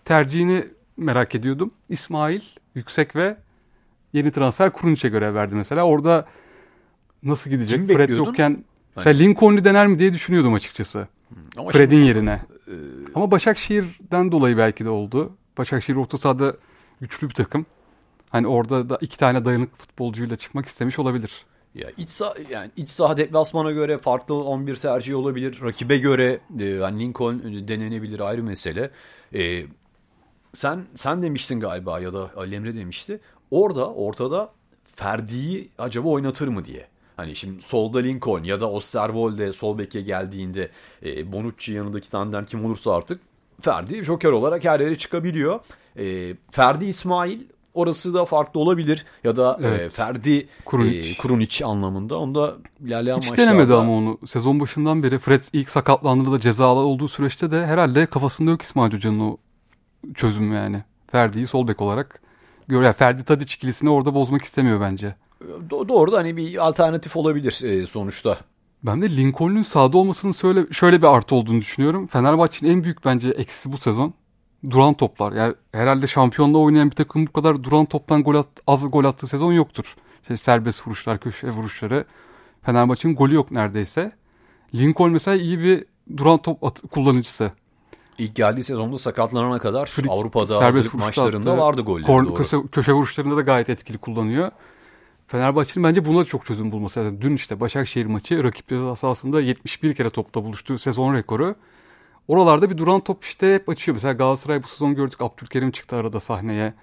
tercihini 0.05 0.65
merak 0.97 1.35
ediyordum. 1.35 1.71
İsmail 1.89 2.41
yüksek 2.75 3.15
ve 3.15 3.37
yeni 4.13 4.31
transfer 4.31 4.69
Kurunç'e 4.69 5.09
görev 5.09 5.35
verdi 5.35 5.55
mesela. 5.55 5.83
Orada 5.83 6.25
nasıl 7.23 7.49
gidecek? 7.49 7.87
Kim 7.87 7.97
Fred 7.97 8.09
yokken 8.09 8.63
mesela 8.95 9.17
Lincoln'u 9.17 9.63
dener 9.63 9.87
mi 9.87 9.99
diye 9.99 10.13
düşünüyordum 10.13 10.53
açıkçası. 10.53 11.07
Ama 11.57 11.69
Fred'in 11.69 11.95
şimdi, 11.95 12.07
yerine. 12.07 12.41
E... 12.67 12.73
Ama 13.15 13.31
Başakşehir'den 13.31 14.31
dolayı 14.31 14.57
belki 14.57 14.85
de 14.85 14.89
oldu. 14.89 15.37
Başakşehir 15.59 15.97
orta 15.97 16.17
sahada 16.17 16.55
güçlü 17.01 17.29
bir 17.29 17.33
takım. 17.33 17.65
Hani 18.29 18.47
orada 18.47 18.89
da 18.89 18.97
iki 19.01 19.17
tane 19.17 19.45
dayanıklı 19.45 19.77
futbolcuyla 19.77 20.35
çıkmak 20.35 20.65
istemiş 20.65 20.99
olabilir. 20.99 21.45
Ya 21.75 21.91
iç 21.97 22.09
saha 22.09 22.33
yani 22.49 22.71
iç 22.75 22.89
saha 22.89 23.17
deplasmana 23.17 23.71
göre 23.71 23.97
farklı 23.97 24.43
11 24.43 24.75
tercih 24.75 25.15
olabilir. 25.15 25.61
Rakibe 25.61 25.97
göre 25.97 26.39
e, 26.59 26.65
yani 26.65 26.99
Lincoln 26.99 27.67
denenebilir 27.67 28.19
ayrı 28.19 28.43
mesele. 28.43 28.91
E, 29.35 29.63
sen 30.53 30.85
sen 30.95 31.23
demiştin 31.23 31.59
galiba 31.59 31.99
ya 31.99 32.13
da 32.13 32.31
Ali 32.35 32.55
Emre 32.55 32.75
demişti. 32.75 33.19
Orada 33.51 33.93
ortada 33.93 34.51
Ferdi'yi 34.95 35.69
acaba 35.77 36.09
oynatır 36.09 36.47
mı 36.47 36.65
diye. 36.65 36.87
Hani 37.17 37.35
şimdi 37.35 37.61
solda 37.61 37.99
Lincoln 37.99 38.43
ya 38.43 38.59
da 38.59 38.71
Osterwolde 38.71 39.53
sol 39.53 39.77
beke 39.77 40.01
geldiğinde 40.01 40.69
e, 41.03 41.31
Bonucci 41.31 41.73
yanındaki 41.73 42.11
tandem 42.11 42.45
kim 42.45 42.65
olursa 42.65 42.95
artık 42.95 43.28
Ferdi 43.61 44.03
Joker 44.03 44.31
olarak 44.31 44.65
her 44.65 44.79
yere 44.79 44.97
çıkabiliyor. 44.97 45.59
E, 45.97 46.35
Ferdi 46.51 46.85
İsmail 46.85 47.39
orası 47.73 48.13
da 48.13 48.25
farklı 48.25 48.59
olabilir 48.59 49.05
ya 49.23 49.37
da 49.37 49.57
e, 49.61 49.67
evet. 49.67 49.81
e, 49.81 49.89
Ferdi 49.89 50.47
Kurunic. 50.65 51.11
E, 51.11 51.17
Kurunic 51.17 51.65
anlamında. 51.65 52.19
Onda 52.19 52.55
ilerleyen 52.85 53.17
Hiç 53.17 53.29
maçlarda... 53.29 53.51
denemedi 53.51 53.73
ama 53.73 53.91
onu. 53.91 54.17
Sezon 54.27 54.59
başından 54.59 55.03
beri 55.03 55.19
Fred 55.19 55.41
ilk 55.53 55.69
sakatlandığında 55.69 56.39
cezalı 56.39 56.79
olduğu 56.79 57.07
süreçte 57.07 57.51
de 57.51 57.65
herhalde 57.65 58.05
kafasında 58.05 58.51
yok 58.51 58.61
İsmail 58.61 58.93
Hoca'nın 58.93 59.19
o 59.19 59.37
çözüm 60.15 60.53
yani. 60.53 60.83
Ferdi'yi 61.11 61.47
sol 61.47 61.67
bek 61.67 61.81
olarak 61.81 62.21
görüyor. 62.67 62.83
Yani 62.83 62.95
Ferdi 62.95 63.23
Tadic 63.23 63.55
ikilisini 63.55 63.89
orada 63.89 64.13
bozmak 64.13 64.41
istemiyor 64.41 64.81
bence. 64.81 65.15
Do- 65.69 65.87
doğru 65.87 66.11
da 66.11 66.17
hani 66.17 66.37
bir 66.37 66.67
alternatif 66.67 67.15
olabilir 67.15 67.61
e, 67.63 67.87
sonuçta. 67.87 68.37
Ben 68.83 69.01
de 69.01 69.17
Lincoln'un 69.17 69.63
sahada 69.63 69.97
olmasının 69.97 70.31
şöyle, 70.31 70.73
şöyle 70.73 71.01
bir 71.01 71.07
artı 71.07 71.35
olduğunu 71.35 71.59
düşünüyorum. 71.61 72.07
Fenerbahçe'nin 72.07 72.71
en 72.71 72.83
büyük 72.83 73.05
bence 73.05 73.29
eksisi 73.29 73.71
bu 73.71 73.77
sezon 73.77 74.13
duran 74.69 74.93
toplar. 74.93 75.31
Yani 75.31 75.55
herhalde 75.71 76.07
şampiyonda 76.07 76.57
oynayan 76.57 76.91
bir 76.91 76.95
takım 76.95 77.27
bu 77.27 77.31
kadar 77.33 77.63
duran 77.63 77.85
toptan 77.85 78.23
gol 78.23 78.35
at, 78.35 78.47
az 78.67 78.91
gol 78.91 79.03
attığı 79.05 79.27
sezon 79.27 79.51
yoktur. 79.53 79.95
Şey, 80.27 80.37
serbest 80.37 80.87
vuruşlar, 80.87 81.17
köşe 81.19 81.49
vuruşları. 81.49 82.05
Fenerbahçe'nin 82.63 83.15
golü 83.15 83.35
yok 83.35 83.51
neredeyse. 83.51 84.11
Lincoln 84.75 85.11
mesela 85.11 85.37
iyi 85.37 85.59
bir 85.59 85.85
duran 86.17 86.37
top 86.41 86.63
at- 86.63 86.81
kullanıcısı. 86.91 87.51
İlk 88.17 88.35
geldiği 88.35 88.63
sezonda 88.63 88.97
sakatlanana 88.97 89.59
kadar 89.59 89.85
Frik, 89.85 90.09
Avrupa'da 90.11 90.47
serbest 90.59 90.77
hazırlık 90.77 90.93
maçlarında 90.93 91.51
attı. 91.51 91.61
vardı 91.61 91.81
golleri. 91.81 92.05
Korn- 92.05 92.25
doğru. 92.25 92.35
köşe, 92.35 92.57
köşe 92.71 92.93
vuruşlarında 92.93 93.37
da 93.37 93.41
gayet 93.41 93.69
etkili 93.69 93.97
kullanıyor. 93.97 94.51
Fenerbahçe'nin 95.29 95.83
bence 95.83 96.05
buna 96.05 96.25
çok 96.25 96.45
çözüm 96.45 96.71
bulması 96.71 96.99
lazım. 96.99 97.21
Dün 97.21 97.35
işte 97.35 97.59
Başakşehir 97.59 98.05
maçı 98.05 98.43
rakip 98.43 98.67
ceza 98.67 98.95
sahasında 98.95 99.41
71 99.41 99.95
kere 99.95 100.09
topta 100.09 100.43
buluştuğu 100.43 100.77
sezon 100.77 101.13
rekoru. 101.13 101.55
Oralarda 102.27 102.69
bir 102.69 102.77
duran 102.77 102.99
top 102.99 103.23
işte 103.23 103.55
hep 103.55 103.69
açıyor. 103.69 103.95
Mesela 103.95 104.13
Galatasaray 104.13 104.63
bu 104.63 104.67
sezon 104.67 104.95
gördük 104.95 105.21
Abdülkerim 105.21 105.71
çıktı 105.71 105.95
arada 105.95 106.19
sahneye. 106.19 106.73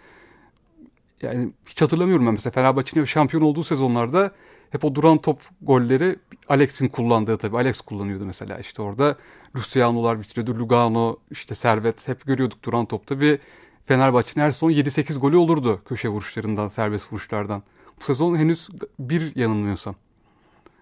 Yani 1.22 1.48
hiç 1.68 1.82
hatırlamıyorum 1.82 2.26
ben 2.26 2.34
mesela 2.34 2.52
Fenerbahçe'nin 2.52 3.04
şampiyon 3.04 3.42
olduğu 3.42 3.64
sezonlarda 3.64 4.32
hep 4.70 4.84
o 4.84 4.94
duran 4.94 5.18
top 5.18 5.40
golleri 5.62 6.16
Alex'in 6.48 6.88
kullandığı 6.88 7.38
tabii. 7.38 7.56
Alex 7.56 7.80
kullanıyordu 7.80 8.24
mesela 8.24 8.58
işte 8.58 8.82
orada. 8.82 9.16
Luciano'lar 9.56 10.20
bitiriyordu. 10.20 10.58
Lugano, 10.58 11.16
işte 11.30 11.54
Servet 11.54 12.08
hep 12.08 12.26
görüyorduk 12.26 12.62
duran 12.62 12.86
topta. 12.86 13.20
Bir 13.20 13.38
Fenerbahçe'nin 13.86 14.44
her 14.44 14.52
son 14.52 14.70
7-8 14.70 15.18
golü 15.18 15.36
olurdu 15.36 15.80
köşe 15.88 16.08
vuruşlarından, 16.08 16.68
serbest 16.68 17.12
vuruşlardan. 17.12 17.62
Bu 18.00 18.04
sezon 18.04 18.36
henüz 18.36 18.68
bir 18.98 19.36
yanılmıyorsam. 19.36 19.94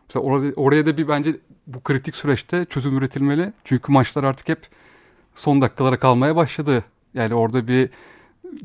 Mesela 0.09 0.25
orada, 0.25 0.53
oraya 0.57 0.87
da 0.87 0.97
bir 0.97 1.09
bence 1.09 1.37
bu 1.67 1.81
kritik 1.81 2.17
süreçte 2.17 2.65
çözüm 2.65 2.97
üretilmeli. 2.99 3.53
Çünkü 3.65 3.93
maçlar 3.93 4.25
artık 4.25 4.49
hep 4.49 4.69
son 5.35 5.61
dakikalara 5.61 5.99
kalmaya 5.99 6.37
başladı. 6.37 6.85
Yani 7.15 7.35
orada 7.35 7.69
bir 7.69 7.91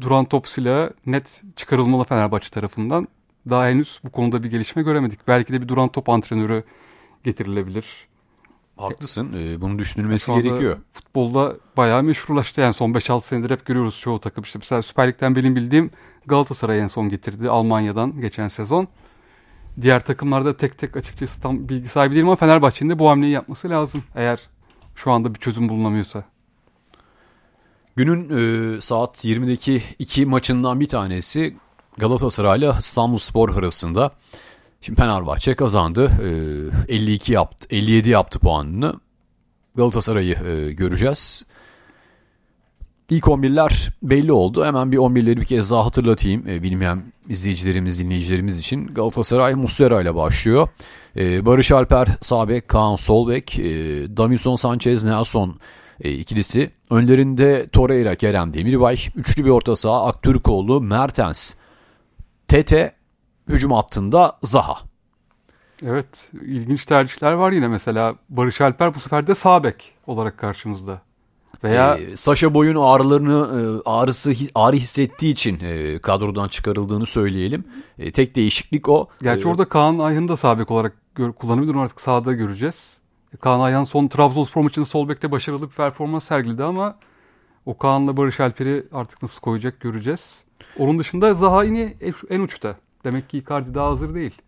duran 0.01 0.25
top 0.25 0.47
silahı 0.47 0.93
net 1.05 1.41
çıkarılmalı 1.55 2.03
Fenerbahçe 2.03 2.49
tarafından. 2.49 3.07
Daha 3.49 3.67
henüz 3.67 3.99
bu 4.03 4.09
konuda 4.09 4.43
bir 4.43 4.49
gelişme 4.49 4.83
göremedik. 4.83 5.27
Belki 5.27 5.53
de 5.53 5.61
bir 5.61 5.67
duran 5.67 5.89
top 5.89 6.09
antrenörü 6.09 6.63
getirilebilir. 7.23 8.08
Haklısın. 8.79 9.33
e, 9.33 9.61
bunun 9.61 9.79
düşünülmesi 9.79 10.33
gerekiyor. 10.33 10.77
Futbolda 10.93 11.55
bayağı 11.77 12.03
meşrulaştı. 12.03 12.61
Yani 12.61 12.73
son 12.73 12.93
5-6 12.93 13.21
senedir 13.21 13.49
hep 13.49 13.65
görüyoruz 13.65 13.99
çoğu 13.99 14.19
takım. 14.19 14.43
İşte 14.43 14.59
mesela 14.59 14.81
Süper 14.81 15.07
Lig'den 15.07 15.35
benim 15.35 15.55
bildiğim 15.55 15.91
Galatasaray 16.25 16.79
en 16.79 16.87
son 16.87 17.09
getirdi 17.09 17.49
Almanya'dan 17.49 18.21
geçen 18.21 18.47
sezon. 18.47 18.87
Diğer 19.81 20.05
takımlarda 20.05 20.57
tek 20.57 20.77
tek 20.77 20.97
açıkçası 20.97 21.41
tam 21.41 21.69
bilgi 21.69 21.89
sahibi 21.89 22.15
değilim 22.15 22.27
ama 22.27 22.35
Fenerbahçe'nin 22.35 22.89
de 22.89 22.99
bu 22.99 23.09
hamleyi 23.09 23.31
yapması 23.31 23.69
lazım. 23.69 24.03
Eğer 24.15 24.39
şu 24.95 25.11
anda 25.11 25.35
bir 25.35 25.39
çözüm 25.39 25.69
bulunamıyorsa. 25.69 26.23
Günün 27.95 28.29
e, 28.29 28.81
saat 28.81 29.25
20'deki 29.25 29.83
iki 29.99 30.25
maçından 30.25 30.79
bir 30.79 30.87
tanesi 30.87 31.55
Galatasaray 31.97 32.59
ile 32.59 32.71
İstanbulspor 32.79 33.55
arasında. 33.55 34.11
Şimdi 34.81 35.01
Fenerbahçe 35.01 35.55
kazandı. 35.55 36.11
E, 36.87 36.93
52 36.95 37.33
yaptı, 37.33 37.67
57 37.69 38.09
yaptı 38.09 38.39
puanını. 38.39 38.93
Galatasaray'ı 39.75 40.35
e, 40.47 40.71
göreceğiz. 40.73 41.45
İlk 43.09 43.23
11'ler 43.23 43.89
belli 44.03 44.31
oldu. 44.31 44.65
Hemen 44.65 44.91
bir 44.91 44.97
11'leri 44.97 45.37
bir 45.37 45.45
kez 45.45 45.71
daha 45.71 45.85
hatırlatayım. 45.85 46.47
E, 46.47 46.63
bilmeyen 46.63 47.03
izleyicilerimiz, 47.29 47.99
dinleyicilerimiz 47.99 48.59
için. 48.59 48.87
Galatasaray 48.87 49.55
Muslera 49.55 50.01
ile 50.01 50.15
başlıyor. 50.15 50.67
E, 51.17 51.45
Barış 51.45 51.71
Alper, 51.71 52.07
Sabek, 52.21 52.67
Kaan 52.67 52.95
Solbek, 52.95 53.59
e, 53.59 53.63
Davinson 54.17 54.55
Sanchez, 54.55 55.03
Nelson 55.03 55.59
ikilisi. 56.03 56.71
Önlerinde 56.89 57.67
Torreira, 57.67 58.15
Kerem 58.15 58.53
Demirbay. 58.53 58.97
Üçlü 59.15 59.45
bir 59.45 59.49
orta 59.49 59.75
saha 59.75 60.05
Aktürkoğlu, 60.05 60.81
Mertens, 60.81 61.53
Tete. 62.47 62.98
Hücum 63.49 63.71
hattında 63.71 64.37
Zaha. 64.43 64.77
Evet 65.85 66.29
ilginç 66.41 66.85
tercihler 66.85 67.31
var 67.31 67.51
yine 67.51 67.67
mesela 67.67 68.15
Barış 68.29 68.61
Alper 68.61 68.95
bu 68.95 68.99
sefer 68.99 69.27
de 69.27 69.35
sağ 69.35 69.63
bek 69.63 69.93
olarak 70.07 70.37
karşımızda. 70.37 71.01
Veya 71.63 71.97
Ee, 71.97 72.15
Saşa 72.15 72.53
Boy'un 72.53 72.75
ağrılarını 72.75 73.61
e, 73.61 73.89
ağrısı 73.89 74.33
ağrı 74.55 74.75
hissettiği 74.75 75.33
için 75.33 75.59
e, 75.63 75.99
kadrodan 75.99 76.47
çıkarıldığını 76.47 77.05
söyleyelim. 77.05 77.63
E, 77.99 78.11
tek 78.11 78.35
değişiklik 78.35 78.89
o. 78.89 79.07
gerçi 79.21 79.47
E, 79.47 79.51
orada 79.51 79.65
Kaan 79.65 79.99
Ayhan'ı 79.99 80.27
da 80.27 80.37
sağ 80.37 80.59
bek 80.59 80.71
olarak 80.71 80.93
gör, 81.15 81.31
kullanabilir 81.31 81.75
artık 81.75 82.01
sağda 82.01 82.33
göreceğiz. 82.33 82.97
Kaan 83.41 83.59
Ayhan 83.59 83.83
son 83.83 84.07
Trabzonspor 84.07 84.61
maçında 84.61 84.85
sol 84.85 85.09
bekte 85.09 85.31
başarılı 85.31 85.69
bir 85.69 85.75
performans 85.75 86.23
sergiledi 86.23 86.63
ama 86.63 86.95
o 87.65 87.77
Kaan'la 87.77 88.17
Barış 88.17 88.39
Alper'i 88.39 88.85
artık 88.91 89.21
nasıl 89.21 89.41
koyacak 89.41 89.79
göreceğiz. 89.79 90.43
Onun 90.79 90.99
dışında 90.99 91.33
Zaha 91.33 91.63
yine 91.63 91.93
en 92.29 92.39
uçta. 92.39 92.75
Demek 93.03 93.29
ki 93.29 93.37
Icardi 93.37 93.73
daha 93.73 93.87
hazır 93.87 94.15
değil. 94.15 94.41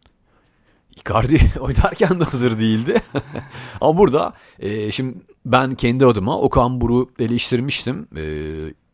Icardi 0.95 1.39
oynarken 1.59 2.19
de 2.19 2.23
hazır 2.23 2.59
değildi. 2.59 3.01
Ama 3.81 3.97
burada 3.97 4.33
e, 4.59 4.91
şimdi 4.91 5.17
ben 5.45 5.75
kendi 5.75 6.05
adıma 6.05 6.39
Okan 6.39 6.81
Buruk'u 6.81 7.23
eleştirmiştim. 7.23 8.07
E, 8.17 8.23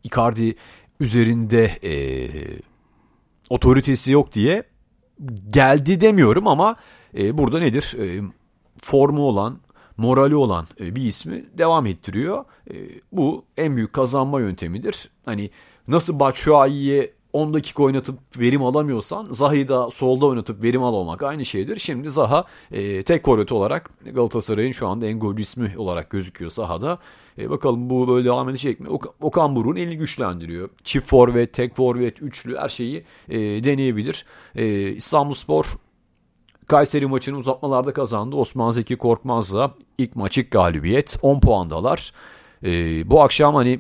Icardi 0.04 0.56
üzerinde 1.00 1.66
e, 1.84 1.94
otoritesi 3.50 4.12
yok 4.12 4.34
diye 4.34 4.64
geldi 5.54 6.02
demiyorum 6.02 6.48
ama 6.48 6.76
e, 7.18 7.38
burada 7.38 7.60
nedir? 7.60 7.96
E, 8.00 8.22
formu 8.84 9.22
olan, 9.22 9.60
morali 9.98 10.36
olan 10.36 10.68
e, 10.80 10.96
bir 10.96 11.02
ismi 11.02 11.46
devam 11.58 11.86
ettiriyor. 11.86 12.46
E, 12.72 12.76
bu 13.12 13.46
en 13.58 13.76
büyük 13.76 13.94
kazanma 13.94 14.40
yöntemidir. 14.40 15.10
Hani 15.26 15.50
nasıl 15.88 16.20
Batshuayi'ye 16.20 17.14
10 17.34 17.54
dakika 17.54 17.84
oynatıp 17.84 18.20
verim 18.40 18.64
alamıyorsan 18.64 19.28
Zaha'yı 19.30 19.68
da 19.68 19.92
solda 19.92 20.26
oynatıp 20.26 20.64
verim 20.64 20.84
alamamak 20.84 21.24
aynı 21.24 21.46
şeydir. 21.46 21.80
Şimdi 21.80 22.12
Zaha 22.12 22.46
e, 22.72 23.04
tek 23.04 23.26
forvet 23.26 23.52
olarak 23.52 23.90
Galatasaray'ın 24.14 24.72
şu 24.72 24.88
anda 24.88 25.06
en 25.06 25.20
golcü 25.20 25.44
ismi 25.44 25.74
olarak 25.78 26.10
gözüküyor 26.10 26.52
sahada. 26.52 26.98
E, 27.38 27.50
bakalım 27.50 27.90
bu 27.90 28.08
böyle 28.08 28.26
devam 28.26 28.50
edecek 28.50 28.80
mi? 28.80 28.88
Ok- 28.90 29.14
Okan 29.22 29.56
Buruk'un 29.56 29.76
elini 29.76 29.98
güçlendiriyor. 29.98 30.70
Çift 30.84 31.10
forvet, 31.10 31.54
tek 31.54 31.76
forvet, 31.76 32.22
üçlü 32.22 32.58
her 32.58 32.70
şeyi 32.70 33.04
e, 33.30 33.38
deneyebilir. 33.40 34.26
E, 34.56 34.90
İstanbulspor 34.90 35.66
Kayseri 36.68 37.06
maçını 37.06 37.38
uzatmalarda 37.38 37.94
kazandı. 37.94 38.36
Osman 38.36 38.72
Zeki 38.72 38.98
Korkmaz'la 38.98 39.72
ilk 39.98 40.16
maç 40.16 40.40
galibiyet. 40.52 41.18
10 41.22 41.40
puandalar. 41.40 42.12
E, 42.64 42.70
bu 43.10 43.22
akşam 43.22 43.56
hani 43.56 43.80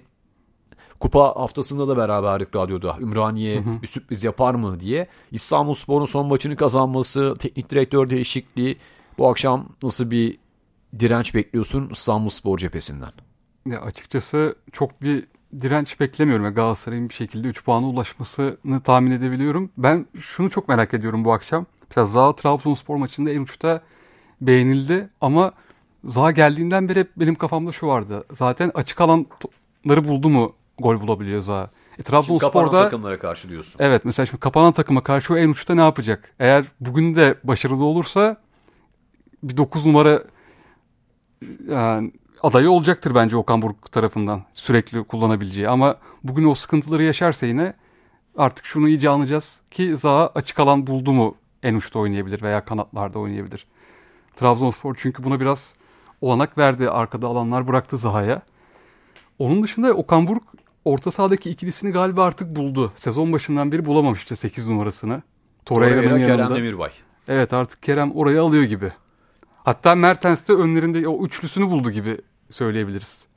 kupa 0.99 1.23
haftasında 1.23 1.87
da 1.87 1.97
beraberdik 1.97 2.55
radyoda. 2.55 2.97
Ümraniye 2.99 3.55
Hı 3.55 3.69
hı. 3.69 3.81
bir 3.81 3.87
sürpriz 3.87 4.23
yapar 4.23 4.55
mı 4.55 4.79
diye. 4.79 5.07
İstanbulspor'un 5.31 6.05
son 6.05 6.27
maçını 6.27 6.55
kazanması, 6.55 7.33
teknik 7.39 7.69
direktör 7.69 8.09
değişikliği. 8.09 8.77
Bu 9.17 9.29
akşam 9.29 9.65
nasıl 9.83 10.11
bir 10.11 10.37
direnç 10.99 11.35
bekliyorsun 11.35 11.89
İstanbulspor 11.91 12.57
cephesinden? 12.57 13.11
Ya 13.65 13.81
açıkçası 13.81 14.55
çok 14.71 15.01
bir 15.01 15.27
direnç 15.61 15.99
beklemiyorum. 15.99 16.45
Ya 16.45 16.51
Galatasaray'ın 16.51 17.09
bir 17.09 17.13
şekilde 17.13 17.47
3 17.47 17.63
puana 17.63 17.87
ulaşmasını 17.87 18.79
tahmin 18.79 19.11
edebiliyorum. 19.11 19.69
Ben 19.77 20.05
şunu 20.19 20.49
çok 20.49 20.67
merak 20.67 20.93
ediyorum 20.93 21.25
bu 21.25 21.33
akşam. 21.33 21.65
Mesela 21.89 22.05
Zaha 22.05 22.35
Trabzonspor 22.35 22.95
maçında 22.95 23.29
en 23.29 23.41
uçta 23.41 23.81
beğenildi 24.41 25.09
ama 25.21 25.51
Zaha 26.03 26.31
geldiğinden 26.31 26.89
beri 26.89 26.99
hep 26.99 27.11
benim 27.17 27.35
kafamda 27.35 27.71
şu 27.71 27.87
vardı. 27.87 28.25
Zaten 28.33 28.71
açık 28.73 29.01
alanları 29.01 30.07
buldu 30.07 30.29
mu 30.29 30.55
gol 30.79 31.01
bulabiliyor 31.01 31.41
Zaha. 31.41 31.63
E, 31.63 31.67
Şimdi 31.95 32.03
kapanan 32.03 32.23
Trabzonspor'da 32.23 32.77
takımlara 32.77 33.19
karşı 33.19 33.49
diyorsun. 33.49 33.79
Evet 33.79 34.05
mesela 34.05 34.25
şimdi 34.25 34.39
kapanan 34.39 34.71
takıma 34.71 35.03
karşı 35.03 35.33
o 35.33 35.37
en 35.37 35.49
uçta 35.49 35.75
ne 35.75 35.81
yapacak? 35.81 36.35
Eğer 36.39 36.65
bugün 36.79 37.15
de 37.15 37.35
başarılı 37.43 37.85
olursa 37.85 38.37
bir 39.43 39.57
9 39.57 39.85
numara 39.85 40.23
yani 41.69 42.11
adayı 42.43 42.71
olacaktır 42.71 43.15
bence 43.15 43.37
Okan 43.37 43.61
Buruk 43.61 43.91
tarafından 43.91 44.43
sürekli 44.53 45.03
kullanabileceği. 45.03 45.69
Ama 45.69 45.97
bugün 46.23 46.45
o 46.45 46.55
sıkıntıları 46.55 47.03
yaşarsa 47.03 47.45
yine 47.45 47.73
artık 48.37 48.65
şunu 48.65 48.87
iyice 48.87 49.09
anlayacağız 49.09 49.61
ki 49.71 49.97
Zaha 49.97 50.31
açık 50.35 50.59
alan 50.59 50.87
buldu 50.87 51.13
mu 51.13 51.35
en 51.63 51.75
uçta 51.75 51.99
oynayabilir 51.99 52.41
veya 52.41 52.65
kanatlarda 52.65 53.19
oynayabilir. 53.19 53.67
Trabzonspor 54.35 54.95
çünkü 54.99 55.23
buna 55.23 55.39
biraz 55.39 55.75
olanak 56.21 56.57
verdi. 56.57 56.89
Arkada 56.89 57.27
alanlar 57.27 57.67
bıraktı 57.67 57.97
Zaha'ya. 57.97 58.41
Onun 59.39 59.63
dışında 59.63 59.93
Okan 59.93 60.27
Buruk 60.27 60.43
orta 60.87 61.11
sahadaki 61.11 61.49
ikilisini 61.49 61.91
galiba 61.91 62.23
artık 62.23 62.55
buldu. 62.55 62.93
Sezon 62.95 63.33
başından 63.33 63.71
beri 63.71 63.85
bulamamıştı 63.85 64.35
8 64.35 64.67
numarasını. 64.67 65.21
Torreira'nın 65.65 66.09
Torreira, 66.09 66.19
yanında. 66.19 66.47
Kerem 66.47 66.55
Demirbay. 66.55 66.91
Evet 67.27 67.53
artık 67.53 67.83
Kerem 67.83 68.11
orayı 68.15 68.41
alıyor 68.41 68.63
gibi. 68.63 68.91
Hatta 69.63 69.95
Mertens 69.95 70.47
de 70.47 70.53
önlerinde 70.53 71.07
o 71.07 71.25
üçlüsünü 71.25 71.69
buldu 71.69 71.91
gibi 71.91 72.17
söyleyebiliriz. 72.49 73.27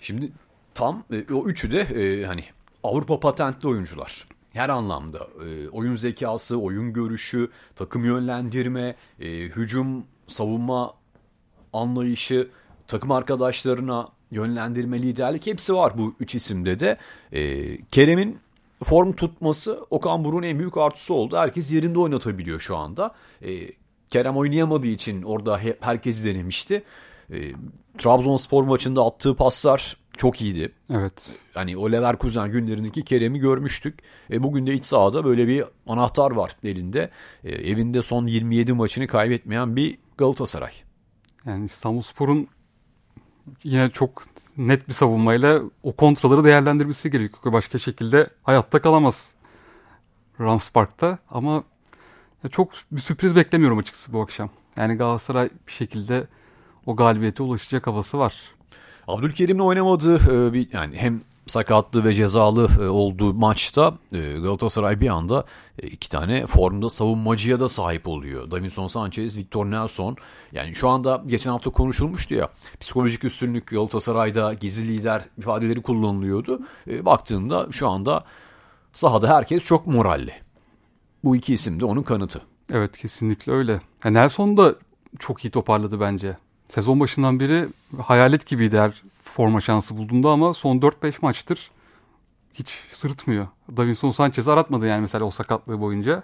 Şimdi 0.00 0.32
tam 0.74 1.04
e, 1.12 1.34
o 1.34 1.46
üçü 1.46 1.72
de 1.72 1.80
e, 1.80 2.26
hani 2.26 2.44
Avrupa 2.82 3.20
patentli 3.20 3.68
oyuncular. 3.68 4.26
her 4.52 4.68
anlamda 4.68 5.28
e, 5.46 5.68
oyun 5.68 5.94
zekası, 5.96 6.60
oyun 6.60 6.92
görüşü, 6.92 7.50
takım 7.76 8.04
yönlendirme, 8.04 8.94
e, 9.20 9.26
hücum, 9.28 10.04
savunma 10.26 10.94
anlayışı, 11.72 12.48
takım 12.86 13.10
arkadaşlarına 13.10 14.08
yönlendirme, 14.34 15.02
liderlik 15.02 15.46
hepsi 15.46 15.74
var 15.74 15.98
bu 15.98 16.14
üç 16.20 16.34
isimde 16.34 16.78
de. 16.78 16.96
E, 17.32 17.76
Kerem'in 17.84 18.38
form 18.82 19.12
tutması 19.12 19.86
Okan 19.90 20.24
Buruk'un 20.24 20.42
en 20.42 20.58
büyük 20.58 20.76
artısı 20.76 21.14
oldu. 21.14 21.36
Herkes 21.36 21.72
yerinde 21.72 21.98
oynatabiliyor 21.98 22.60
şu 22.60 22.76
anda. 22.76 23.14
E, 23.42 23.70
Kerem 24.10 24.36
oynayamadığı 24.36 24.88
için 24.88 25.22
orada 25.22 25.58
he, 25.58 25.76
herkes 25.80 26.24
denemişti. 26.24 26.82
E, 27.30 27.52
Trabzonspor 27.98 28.64
maçında 28.64 29.06
attığı 29.06 29.36
paslar 29.36 29.96
çok 30.16 30.40
iyiydi. 30.40 30.72
Evet. 30.90 31.30
Hani 31.54 31.76
o 31.76 31.92
Leverkusen 31.92 32.50
günlerindeki 32.50 33.02
Kerem'i 33.02 33.38
görmüştük. 33.38 33.98
E, 34.30 34.42
bugün 34.42 34.66
de 34.66 34.74
iç 34.74 34.84
sahada 34.84 35.24
böyle 35.24 35.48
bir 35.48 35.64
anahtar 35.86 36.30
var 36.30 36.56
elinde. 36.64 37.10
E, 37.44 37.52
evinde 37.52 38.02
son 38.02 38.26
27 38.26 38.72
maçını 38.72 39.06
kaybetmeyen 39.06 39.76
bir 39.76 39.98
Galatasaray. 40.18 40.72
Yani 41.46 41.64
İstanbulspor'un 41.64 42.48
yine 43.64 43.90
çok 43.90 44.22
net 44.56 44.88
bir 44.88 44.92
savunmayla 44.92 45.62
o 45.82 45.92
kontraları 45.92 46.44
değerlendirmesi 46.44 47.10
gerekiyor. 47.10 47.52
Başka 47.52 47.78
şekilde 47.78 48.30
hayatta 48.42 48.82
kalamaz 48.82 49.34
Rams 50.40 50.70
Park'ta 50.70 51.18
ama 51.30 51.64
çok 52.50 52.72
bir 52.92 53.00
sürpriz 53.00 53.36
beklemiyorum 53.36 53.78
açıkçası 53.78 54.12
bu 54.12 54.22
akşam. 54.22 54.50
Yani 54.76 54.94
Galatasaray 54.94 55.50
bir 55.66 55.72
şekilde 55.72 56.26
o 56.86 56.96
galibiyete 56.96 57.42
ulaşacak 57.42 57.86
havası 57.86 58.18
var. 58.18 58.34
Abdülkerim'le 59.08 59.60
oynamadığı 59.60 60.48
e, 60.48 60.52
bir 60.52 60.72
yani 60.72 60.96
hem 60.96 61.20
sakatlı 61.46 62.04
ve 62.04 62.14
cezalı 62.14 62.68
e, 62.80 62.88
olduğu 62.88 63.34
maçta 63.34 63.94
e, 64.12 64.32
Galatasaray 64.32 65.00
bir 65.00 65.08
anda 65.08 65.44
iki 65.82 66.08
tane 66.08 66.46
formda 66.46 66.90
savunmacıya 66.90 67.60
da 67.60 67.68
sahip 67.68 68.08
oluyor. 68.08 68.50
Davinson 68.50 68.86
Sanchez, 68.86 69.36
Victor 69.36 69.66
Nelson. 69.66 70.16
Yani 70.52 70.74
şu 70.74 70.88
anda 70.88 71.22
geçen 71.26 71.50
hafta 71.50 71.70
konuşulmuştu 71.70 72.34
ya 72.34 72.48
psikolojik 72.80 73.24
üstünlük 73.24 73.66
Galatasaray'da 73.66 74.54
gizli 74.54 74.88
lider 74.88 75.22
ifadeleri 75.38 75.82
kullanılıyordu. 75.82 76.60
Baktığında 76.86 77.66
şu 77.70 77.88
anda 77.88 78.24
sahada 78.92 79.28
herkes 79.28 79.64
çok 79.64 79.86
moralli. 79.86 80.32
Bu 81.24 81.36
iki 81.36 81.54
isim 81.54 81.80
de 81.80 81.84
onun 81.84 82.02
kanıtı. 82.02 82.42
Evet 82.72 82.98
kesinlikle 82.98 83.52
öyle. 83.52 83.80
Nelson 84.04 84.56
da 84.56 84.74
çok 85.18 85.44
iyi 85.44 85.50
toparladı 85.50 86.00
bence. 86.00 86.36
Sezon 86.68 87.00
başından 87.00 87.40
beri 87.40 87.68
hayalet 88.02 88.46
gibiydi 88.46 88.78
her 88.78 89.02
forma 89.22 89.60
şansı 89.60 89.96
bulduğunda 89.96 90.30
ama 90.30 90.54
son 90.54 90.78
4-5 90.78 91.14
maçtır 91.22 91.70
hiç 92.54 92.78
sırıtmıyor. 92.92 93.46
Davinson 93.76 94.10
Sanchez'i 94.10 94.52
aratmadı 94.52 94.86
yani 94.86 95.00
mesela 95.00 95.24
o 95.24 95.30
sakatlığı 95.30 95.80
boyunca. 95.80 96.22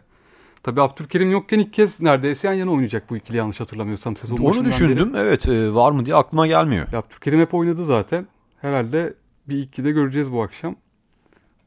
Tabii 0.62 0.82
Abdülkerim 0.82 1.30
yokken 1.30 1.58
ilk 1.58 1.72
kez 1.72 2.00
neredeyse 2.00 2.48
yan 2.48 2.54
yana 2.54 2.70
oynayacak 2.70 3.10
bu 3.10 3.16
ikili 3.16 3.36
yanlış 3.36 3.60
hatırlamıyorsam 3.60 4.16
sezon 4.16 4.36
Onu 4.36 4.64
düşündüm 4.64 5.14
beri. 5.14 5.22
evet 5.22 5.48
e, 5.48 5.74
var 5.74 5.92
mı 5.92 6.06
diye 6.06 6.16
aklıma 6.16 6.46
gelmiyor. 6.46 6.86
Ya 6.92 6.98
Abdülkerim 6.98 7.40
hep 7.40 7.54
oynadı 7.54 7.84
zaten. 7.84 8.26
Herhalde 8.60 9.14
bir 9.48 9.58
iki 9.58 9.84
de 9.84 9.90
göreceğiz 9.90 10.32
bu 10.32 10.42
akşam. 10.42 10.76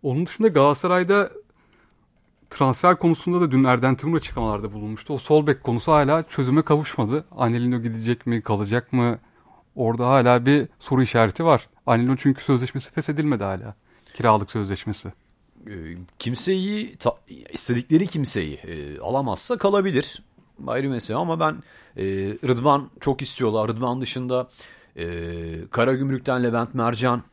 Onun 0.03 0.25
dışında 0.25 0.47
Galatasaray'da 0.47 1.29
transfer 2.57 2.95
konusunda 2.99 3.41
da 3.41 3.51
dün 3.51 3.63
Erden 3.63 3.95
Timur 3.95 4.17
açıklamalarda 4.17 4.73
bulunmuştu. 4.73 5.13
O 5.13 5.17
sol 5.17 5.47
bek 5.47 5.63
konusu 5.63 5.91
hala 5.91 6.23
çözüme 6.23 6.61
kavuşmadı. 6.61 7.25
Anelino 7.37 7.81
gidecek 7.81 8.27
mi, 8.27 8.41
kalacak 8.41 8.93
mı? 8.93 9.19
Orada 9.75 10.07
hala 10.07 10.45
bir 10.45 10.67
soru 10.79 11.03
işareti 11.03 11.45
var. 11.45 11.69
Anelino 11.85 12.15
çünkü 12.15 12.43
sözleşmesi 12.43 12.91
feshedilmedi 12.91 13.43
hala. 13.43 13.75
Kiralık 14.13 14.51
sözleşmesi. 14.51 15.13
Ee, 15.67 15.71
kimseyi, 16.19 16.97
istedikleri 17.53 18.07
kimseyi 18.07 18.55
e, 18.55 18.99
alamazsa 18.99 19.57
kalabilir. 19.57 20.23
Ayrı 20.67 20.89
mesele 20.89 21.17
ama 21.17 21.39
ben 21.39 21.53
e, 21.97 22.03
Rıdvan 22.47 22.89
çok 22.99 23.21
istiyorlar. 23.21 23.67
Rıdvan 23.67 24.01
dışında 24.01 24.49
e, 24.97 25.05
Karagümrük'ten 25.71 26.43
Levent 26.43 26.73
Mercan 26.73 27.23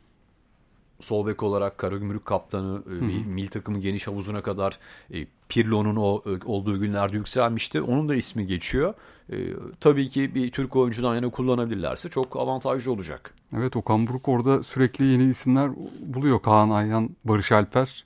sol 1.00 1.26
bek 1.26 1.42
olarak 1.42 1.78
Karagümrük 1.78 2.24
kaptanı 2.24 2.82
e, 2.86 3.04
mil 3.28 3.46
takımı 3.46 3.78
geniş 3.78 4.06
havuzuna 4.06 4.42
kadar 4.42 4.78
e, 5.14 5.26
Pirlo'nun 5.48 5.96
o 5.96 6.22
e, 6.26 6.30
olduğu 6.44 6.80
günlerde 6.80 7.16
yükselmişti. 7.16 7.80
Onun 7.80 8.08
da 8.08 8.14
ismi 8.14 8.46
geçiyor. 8.46 8.94
E, 9.32 9.36
tabii 9.80 10.08
ki 10.08 10.34
bir 10.34 10.50
Türk 10.50 10.76
oyuncudan 10.76 11.14
yana 11.14 11.30
kullanabilirlerse 11.30 12.08
çok 12.08 12.36
avantajlı 12.36 12.92
olacak. 12.92 13.34
Evet 13.56 13.76
Okan 13.76 14.06
Buruk 14.06 14.28
orada 14.28 14.62
sürekli 14.62 15.04
yeni 15.04 15.24
isimler 15.24 15.70
buluyor. 16.00 16.42
Kaan 16.42 16.70
Ayhan, 16.70 17.10
Barış 17.24 17.52
Alper. 17.52 18.04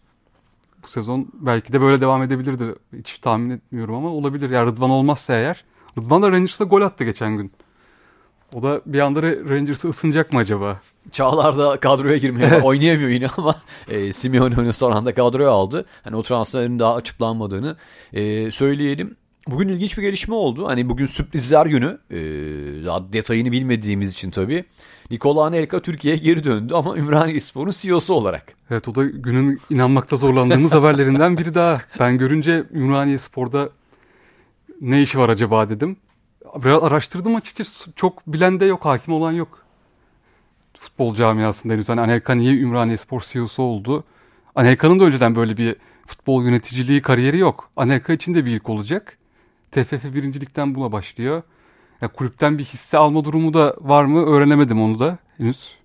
Bu 0.82 0.88
sezon 0.88 1.28
belki 1.34 1.72
de 1.72 1.80
böyle 1.80 2.00
devam 2.00 2.22
edebilirdi. 2.22 2.74
Hiç 2.98 3.18
tahmin 3.18 3.50
etmiyorum 3.50 3.94
ama 3.94 4.08
olabilir. 4.08 4.50
Ya 4.50 4.66
Rıdvan 4.66 4.90
olmazsa 4.90 5.34
eğer. 5.34 5.64
Rıdvan 5.98 6.22
da 6.22 6.32
Rangers'ta 6.32 6.64
gol 6.64 6.82
attı 6.82 7.04
geçen 7.04 7.36
gün. 7.36 7.52
O 8.54 8.62
da 8.62 8.80
bir 8.86 8.98
anda 9.00 9.22
Rangers'ı 9.22 9.88
ısınacak 9.88 10.32
mı 10.32 10.38
acaba? 10.38 10.80
Çağlar 11.12 11.58
da 11.58 11.80
kadroya 11.80 12.16
girmeye 12.16 12.46
evet. 12.46 12.64
oynayamıyor 12.64 13.08
yine 13.08 13.28
ama 13.36 13.56
e, 13.88 14.12
Simeone 14.12 14.60
onu 14.60 14.72
son 14.72 14.92
anda 14.92 15.14
kadroya 15.14 15.50
aldı. 15.50 15.86
Hani 16.04 16.16
o 16.16 16.22
transferin 16.22 16.78
daha 16.78 16.94
açıklanmadığını 16.94 17.76
e, 18.12 18.50
söyleyelim. 18.50 19.16
Bugün 19.48 19.68
ilginç 19.68 19.98
bir 19.98 20.02
gelişme 20.02 20.34
oldu. 20.34 20.66
Hani 20.66 20.88
bugün 20.88 21.06
sürprizler 21.06 21.66
günü. 21.66 21.98
E, 22.10 22.16
daha 22.84 23.12
detayını 23.12 23.52
bilmediğimiz 23.52 24.12
için 24.12 24.30
tabii. 24.30 24.64
Nikola 25.10 25.44
Anelka 25.44 25.82
Türkiye'ye 25.82 26.20
geri 26.20 26.44
döndü 26.44 26.74
ama 26.74 26.96
Ümraniye 26.96 27.40
Spor'un 27.40 27.72
CEO'su 27.74 28.14
olarak. 28.14 28.52
Evet 28.70 28.88
o 28.88 28.94
da 28.94 29.04
günün 29.04 29.60
inanmakta 29.70 30.16
zorlandığımız 30.16 30.72
haberlerinden 30.72 31.38
biri 31.38 31.54
daha. 31.54 31.80
Ben 32.00 32.18
görünce 32.18 32.64
Ümraniye 32.72 33.18
Spor'da 33.18 33.68
ne 34.80 35.02
işi 35.02 35.18
var 35.18 35.28
acaba 35.28 35.68
dedim. 35.68 35.96
Biraz 36.44 36.82
araştırdım 36.82 37.36
açıkçası. 37.36 37.92
Çok 37.96 38.26
bilen 38.26 38.60
de 38.60 38.64
yok, 38.64 38.84
hakim 38.84 39.14
olan 39.14 39.32
yok. 39.32 39.64
Futbol 40.78 41.14
camiasında 41.14 41.72
henüz. 41.72 41.88
Hani 41.88 42.00
Anelka 42.00 42.34
niye 42.34 42.54
Ümraniye 42.54 42.96
Spor 42.96 43.20
CEO'su 43.20 43.62
oldu? 43.62 44.04
Anelka'nın 44.54 45.00
da 45.00 45.04
önceden 45.04 45.36
böyle 45.36 45.56
bir 45.56 45.76
futbol 46.06 46.44
yöneticiliği 46.44 47.02
kariyeri 47.02 47.38
yok. 47.38 47.70
Anelka 47.76 48.12
için 48.12 48.34
de 48.34 48.44
bir 48.44 48.50
ilk 48.50 48.68
olacak. 48.68 49.18
TFF 49.70 50.04
birincilikten 50.04 50.74
buna 50.74 50.92
başlıyor. 50.92 51.42
Ya 52.00 52.08
kulüpten 52.08 52.58
bir 52.58 52.64
hisse 52.64 52.98
alma 52.98 53.24
durumu 53.24 53.54
da 53.54 53.76
var 53.80 54.04
mı 54.04 54.26
öğrenemedim 54.26 54.82
onu 54.82 54.98
da 54.98 55.18
henüz. 55.38 55.76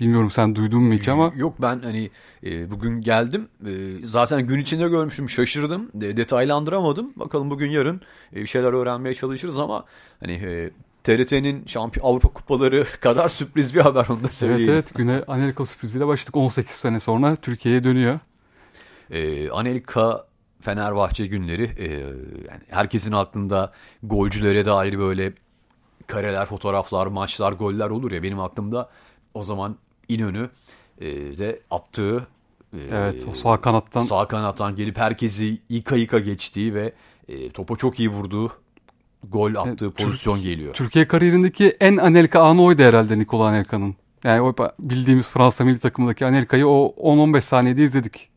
Bilmiyorum 0.00 0.30
sen 0.30 0.56
duydun 0.56 0.82
mu 0.82 0.94
hiç 0.94 1.08
ama. 1.08 1.32
Yok 1.36 1.54
ben 1.62 1.80
hani 1.80 2.10
e, 2.44 2.70
bugün 2.70 3.00
geldim. 3.00 3.48
E, 3.66 3.70
zaten 4.04 4.46
gün 4.46 4.58
içinde 4.58 4.88
görmüştüm 4.88 5.30
şaşırdım. 5.30 5.90
De, 5.94 6.16
detaylandıramadım. 6.16 7.12
Bakalım 7.16 7.50
bugün 7.50 7.70
yarın 7.70 8.00
e, 8.32 8.36
bir 8.36 8.46
şeyler 8.46 8.72
öğrenmeye 8.72 9.14
çalışırız 9.14 9.58
ama 9.58 9.84
hani 10.20 10.32
e, 10.32 10.70
TRT'nin 11.04 11.66
şampiyon 11.66 12.06
Avrupa 12.06 12.28
kupaları 12.28 12.86
kadar 13.00 13.28
sürpriz 13.28 13.74
bir 13.74 13.80
haber 13.80 14.06
onu 14.08 14.22
da 14.24 14.28
söyleyeyim. 14.28 14.70
Evet 14.72 14.84
evet 14.84 14.94
güne 14.94 15.22
Anelka 15.28 15.66
sürpriziyle 15.66 16.06
başladık 16.06 16.36
18 16.36 16.76
sene 16.76 17.00
sonra 17.00 17.36
Türkiye'ye 17.36 17.84
dönüyor. 17.84 18.20
E, 19.10 19.50
Anelka 19.50 20.26
Fenerbahçe 20.60 21.26
günleri 21.26 21.70
e, 21.78 21.90
yani 22.48 22.60
herkesin 22.70 23.12
aklında 23.12 23.72
golcülere 24.02 24.66
dair 24.66 24.98
böyle 24.98 25.32
kareler, 26.06 26.46
fotoğraflar, 26.46 27.06
maçlar, 27.06 27.52
goller 27.52 27.90
olur 27.90 28.12
ya 28.12 28.22
benim 28.22 28.40
aklımda 28.40 28.90
o 29.34 29.42
zaman 29.42 29.76
İnönü 30.08 30.50
e, 31.00 31.06
de 31.38 31.60
attığı 31.70 32.26
e, 32.72 32.78
evet 32.92 33.24
o 33.30 33.34
sağ 33.34 33.60
kanattan 33.60 34.00
sağ 34.00 34.28
kanattan 34.28 34.76
gelip 34.76 34.98
herkesi 34.98 35.58
yıka 35.68 35.96
yıka 35.96 36.18
geçtiği 36.18 36.74
ve 36.74 36.92
e, 37.28 37.50
topa 37.50 37.76
çok 37.76 38.00
iyi 38.00 38.08
vurduğu 38.08 38.52
gol 39.28 39.54
attığı 39.54 39.76
Türk, 39.76 39.96
pozisyon 39.96 40.42
geliyor. 40.42 40.74
Türkiye 40.74 41.08
kariyerindeki 41.08 41.76
en 41.80 41.96
Anelka 41.96 42.40
anı 42.40 42.62
oydu 42.62 42.82
herhalde 42.82 43.18
Nikola 43.18 43.44
Anelka'nın. 43.44 43.96
Yani 44.24 44.40
o 44.40 44.54
bildiğimiz 44.78 45.30
Fransa 45.30 45.64
milli 45.64 45.78
takımındaki 45.78 46.26
Anelka'yı 46.26 46.66
o 46.66 46.94
10-15 46.98 47.40
saniyede 47.40 47.82
izledik. 47.84 48.28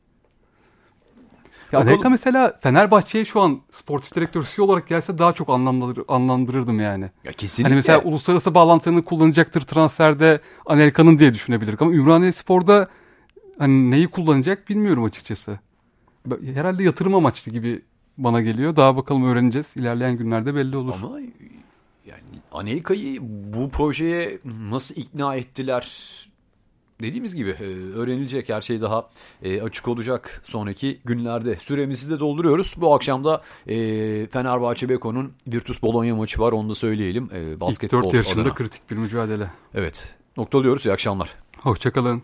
Ya 1.72 1.80
Anelka 1.80 2.10
mesela 2.10 2.60
Fenerbahçe'ye 2.62 3.26
şu 3.26 3.42
an 3.42 3.62
sportif 3.72 4.16
direktör 4.16 4.48
CEO 4.56 4.66
olarak 4.66 4.88
gelse 4.88 5.18
daha 5.18 5.34
çok 5.34 5.50
anlamlandırır, 5.50 6.06
anlamlandırırdım 6.08 6.80
yani. 6.80 7.10
Ya 7.26 7.32
kesinlikle. 7.32 7.70
Hani 7.70 7.76
mesela 7.76 8.02
uluslararası 8.02 8.56
bağlantını 8.56 9.06
kullanacaktır 9.06 9.62
transferde 9.62 10.42
Anelka'nın 10.66 11.20
diye 11.20 11.34
düşünebilirdik 11.34 11.82
ama 11.82 11.92
Ümraniye 11.92 12.32
Spor'da 12.32 12.88
hani 13.58 13.92
neyi 13.92 14.08
kullanacak 14.08 14.70
bilmiyorum 14.70 15.04
açıkçası. 15.04 15.60
Herhalde 16.54 16.84
yatırım 16.84 17.16
amaçlı 17.16 17.52
gibi 17.52 17.82
bana 18.18 18.42
geliyor. 18.42 18.76
Daha 18.76 18.96
bakalım 18.96 19.26
öğreneceğiz. 19.26 19.78
İlerleyen 19.78 20.18
günlerde 20.18 20.56
belli 20.56 20.78
olur. 20.78 20.94
Ama 21.04 21.20
yani 22.06 22.40
Anelka'yı 22.52 23.20
bu 23.54 23.70
projeye 23.70 24.40
nasıl 24.70 24.96
ikna 24.96 25.36
ettiler 25.36 25.86
dediğimiz 27.02 27.36
gibi 27.36 27.50
e, 27.50 27.64
öğrenilecek 27.96 28.50
her 28.50 28.62
şey 28.62 28.82
daha 28.82 29.10
e, 29.44 29.62
açık 29.62 29.88
olacak 29.88 30.42
sonraki 30.46 31.00
günlerde. 31.06 31.56
Süremizi 31.56 32.10
de 32.10 32.20
dolduruyoruz. 32.20 32.76
Bu 32.78 32.94
akşam 32.94 33.26
da 33.26 33.42
e, 33.68 33.76
Fenerbahçe 34.28 34.90
Beko'nun 34.90 35.34
Virtus 35.48 35.82
Bologna 35.82 36.16
maçı 36.16 36.42
var 36.42 36.52
onu 36.52 36.70
da 36.70 36.76
söyleyelim. 36.76 37.30
Basketbol 37.62 37.98
İlk 37.98 38.06
4 38.06 38.14
yarışında 38.14 38.42
adına. 38.42 38.54
kritik 38.54 38.92
bir 38.92 38.96
mücadele. 38.96 39.52
Evet 39.74 40.16
noktalıyoruz. 40.38 40.86
İyi 40.86 40.92
akşamlar. 40.94 41.30
Hoşçakalın. 41.58 42.22